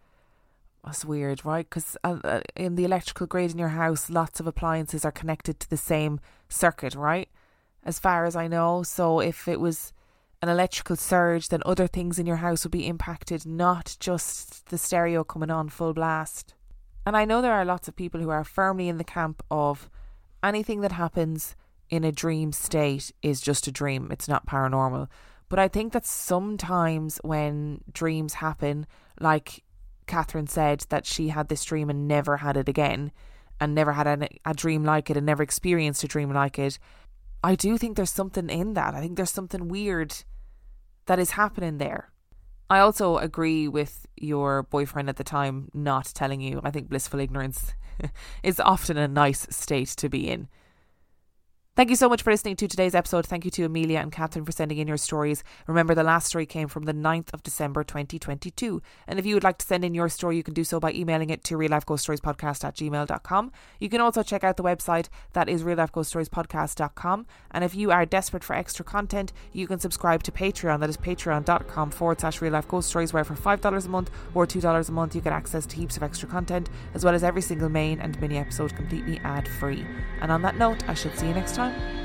was 0.83 1.05
weird, 1.05 1.43
right? 1.45 1.67
Because 1.69 1.97
uh, 2.03 2.17
uh, 2.23 2.41
in 2.55 2.75
the 2.75 2.85
electrical 2.85 3.27
grid 3.27 3.51
in 3.51 3.57
your 3.57 3.69
house, 3.69 4.09
lots 4.09 4.39
of 4.39 4.47
appliances 4.47 5.03
are 5.03 5.11
connected 5.11 5.59
to 5.59 5.69
the 5.69 5.77
same 5.77 6.19
circuit, 6.47 6.95
right? 6.95 7.29
as 7.85 7.99
far 7.99 8.25
as 8.25 8.35
I 8.35 8.47
know. 8.47 8.83
So 8.83 9.19
if 9.19 9.47
it 9.47 9.59
was 9.59 9.93
an 10.41 10.49
electrical 10.49 10.95
surge, 10.95 11.49
then 11.49 11.61
other 11.65 11.87
things 11.87 12.19
in 12.19 12.25
your 12.25 12.37
house 12.37 12.65
would 12.65 12.71
be 12.71 12.87
impacted, 12.87 13.45
not 13.45 13.95
just 13.99 14.67
the 14.69 14.77
stereo 14.77 15.23
coming 15.23 15.51
on 15.51 15.69
full 15.69 15.93
blast. 15.93 16.55
And 17.05 17.15
I 17.15 17.23
know 17.23 17.41
there 17.41 17.53
are 17.53 17.63
lots 17.63 17.87
of 17.87 17.95
people 17.95 18.19
who 18.19 18.29
are 18.29 18.43
firmly 18.43 18.89
in 18.89 18.97
the 18.97 19.03
camp 19.03 19.43
of 19.51 19.89
anything 20.43 20.81
that 20.81 20.93
happens 20.93 21.55
in 21.89 22.03
a 22.03 22.11
dream 22.11 22.51
state 22.51 23.11
is 23.21 23.41
just 23.41 23.67
a 23.67 23.71
dream, 23.71 24.09
it's 24.11 24.27
not 24.27 24.45
paranormal. 24.45 25.07
But 25.49 25.59
I 25.59 25.67
think 25.67 25.93
that 25.93 26.05
sometimes 26.05 27.19
when 27.23 27.81
dreams 27.91 28.35
happen, 28.35 28.87
like 29.19 29.63
Kathryn 30.07 30.49
said, 30.49 30.85
that 30.89 31.05
she 31.05 31.29
had 31.29 31.49
this 31.49 31.63
dream 31.63 31.89
and 31.89 32.07
never 32.07 32.37
had 32.37 32.57
it 32.57 32.67
again, 32.67 33.11
and 33.59 33.73
never 33.73 33.93
had 33.93 34.07
a, 34.07 34.27
a 34.45 34.53
dream 34.53 34.83
like 34.83 35.09
it, 35.09 35.17
and 35.17 35.25
never 35.25 35.43
experienced 35.43 36.03
a 36.03 36.07
dream 36.07 36.31
like 36.33 36.59
it, 36.59 36.79
I 37.43 37.55
do 37.55 37.77
think 37.77 37.95
there's 37.95 38.09
something 38.09 38.49
in 38.49 38.73
that. 38.73 38.95
I 38.95 39.01
think 39.01 39.17
there's 39.17 39.31
something 39.31 39.67
weird 39.67 40.15
that 41.05 41.19
is 41.19 41.31
happening 41.31 41.77
there. 41.77 42.11
I 42.69 42.79
also 42.79 43.17
agree 43.17 43.67
with 43.67 44.07
your 44.15 44.63
boyfriend 44.63 45.09
at 45.09 45.17
the 45.17 45.23
time 45.23 45.69
not 45.73 46.11
telling 46.15 46.41
you. 46.41 46.59
I 46.63 46.71
think 46.71 46.89
blissful 46.89 47.19
ignorance 47.19 47.73
is 48.43 48.59
often 48.59 48.97
a 48.97 49.07
nice 49.07 49.45
state 49.51 49.89
to 49.89 50.09
be 50.09 50.27
in. 50.27 50.47
Thank 51.75 51.89
you 51.89 51.97
so 51.97 52.07
much 52.07 52.21
for 52.21 52.31
listening 52.31 52.55
to 52.55 52.69
today's 52.69 52.95
episode. 52.95 53.25
Thank 53.25 53.43
you 53.43 53.51
to 53.51 53.65
Amelia 53.65 53.99
and 53.99 54.09
Kathryn 54.09 54.45
for 54.45 54.53
sending 54.53 54.77
in 54.77 54.87
your 54.87 54.95
stories. 54.95 55.43
Remember, 55.67 55.93
the 55.93 56.03
last 56.03 56.27
story 56.27 56.45
came 56.45 56.69
from 56.69 56.83
the 56.83 56.93
9th 56.93 57.33
of 57.33 57.43
December 57.43 57.83
2022. 57.83 58.81
And 59.09 59.19
if 59.19 59.25
you 59.25 59.35
would 59.35 59.43
like 59.43 59.57
to 59.57 59.65
send 59.65 59.83
in 59.83 59.93
your 59.93 60.07
story, 60.07 60.37
you 60.37 60.43
can 60.43 60.53
do 60.53 60.63
so 60.63 60.79
by 60.79 60.93
emailing 60.93 61.31
it 61.31 61.43
to 61.43 61.57
reallifeghoststoriespodcast 61.57 62.63
at 62.63 62.77
gmail.com. 62.77 63.51
You 63.81 63.89
can 63.89 63.99
also 63.99 64.23
check 64.23 64.45
out 64.45 64.55
the 64.55 64.63
website 64.63 65.09
that 65.33 65.49
is 65.49 65.63
reallifeghoststoriespodcast.com. 65.63 67.25
And 67.51 67.63
if 67.65 67.75
you 67.75 67.91
are 67.91 68.05
desperate 68.05 68.45
for 68.45 68.55
extra 68.55 68.85
content, 68.85 69.33
you 69.51 69.67
can 69.67 69.79
subscribe 69.79 70.23
to 70.23 70.31
Patreon. 70.31 70.79
That 70.79 70.89
is 70.89 70.95
patreon.com 70.95 71.91
forward 71.91 72.21
slash 72.21 72.39
real 72.39 72.53
life 72.53 72.69
ghost 72.69 72.87
stories, 72.87 73.11
where 73.11 73.25
for 73.25 73.35
$5 73.35 73.85
a 73.85 73.89
month 73.89 74.11
or 74.33 74.47
$2 74.47 74.87
a 74.87 74.91
month, 74.93 75.13
you 75.13 75.19
get 75.19 75.33
access 75.33 75.65
to 75.65 75.75
heaps 75.75 75.97
of 75.97 76.03
extra 76.03 76.29
content, 76.29 76.69
as 76.93 77.03
well 77.03 77.13
as 77.13 77.21
every 77.25 77.41
single 77.41 77.67
main 77.67 77.99
and 77.99 78.17
mini 78.21 78.37
episode 78.37 78.73
completely 78.77 79.19
ad 79.25 79.45
free. 79.45 79.85
And 80.21 80.31
on 80.31 80.41
that 80.43 80.55
note, 80.55 80.87
I 80.87 80.93
should 80.93 81.19
see 81.19 81.27
you 81.27 81.33
next 81.33 81.53
time 81.53 81.64
time. 81.71 82.04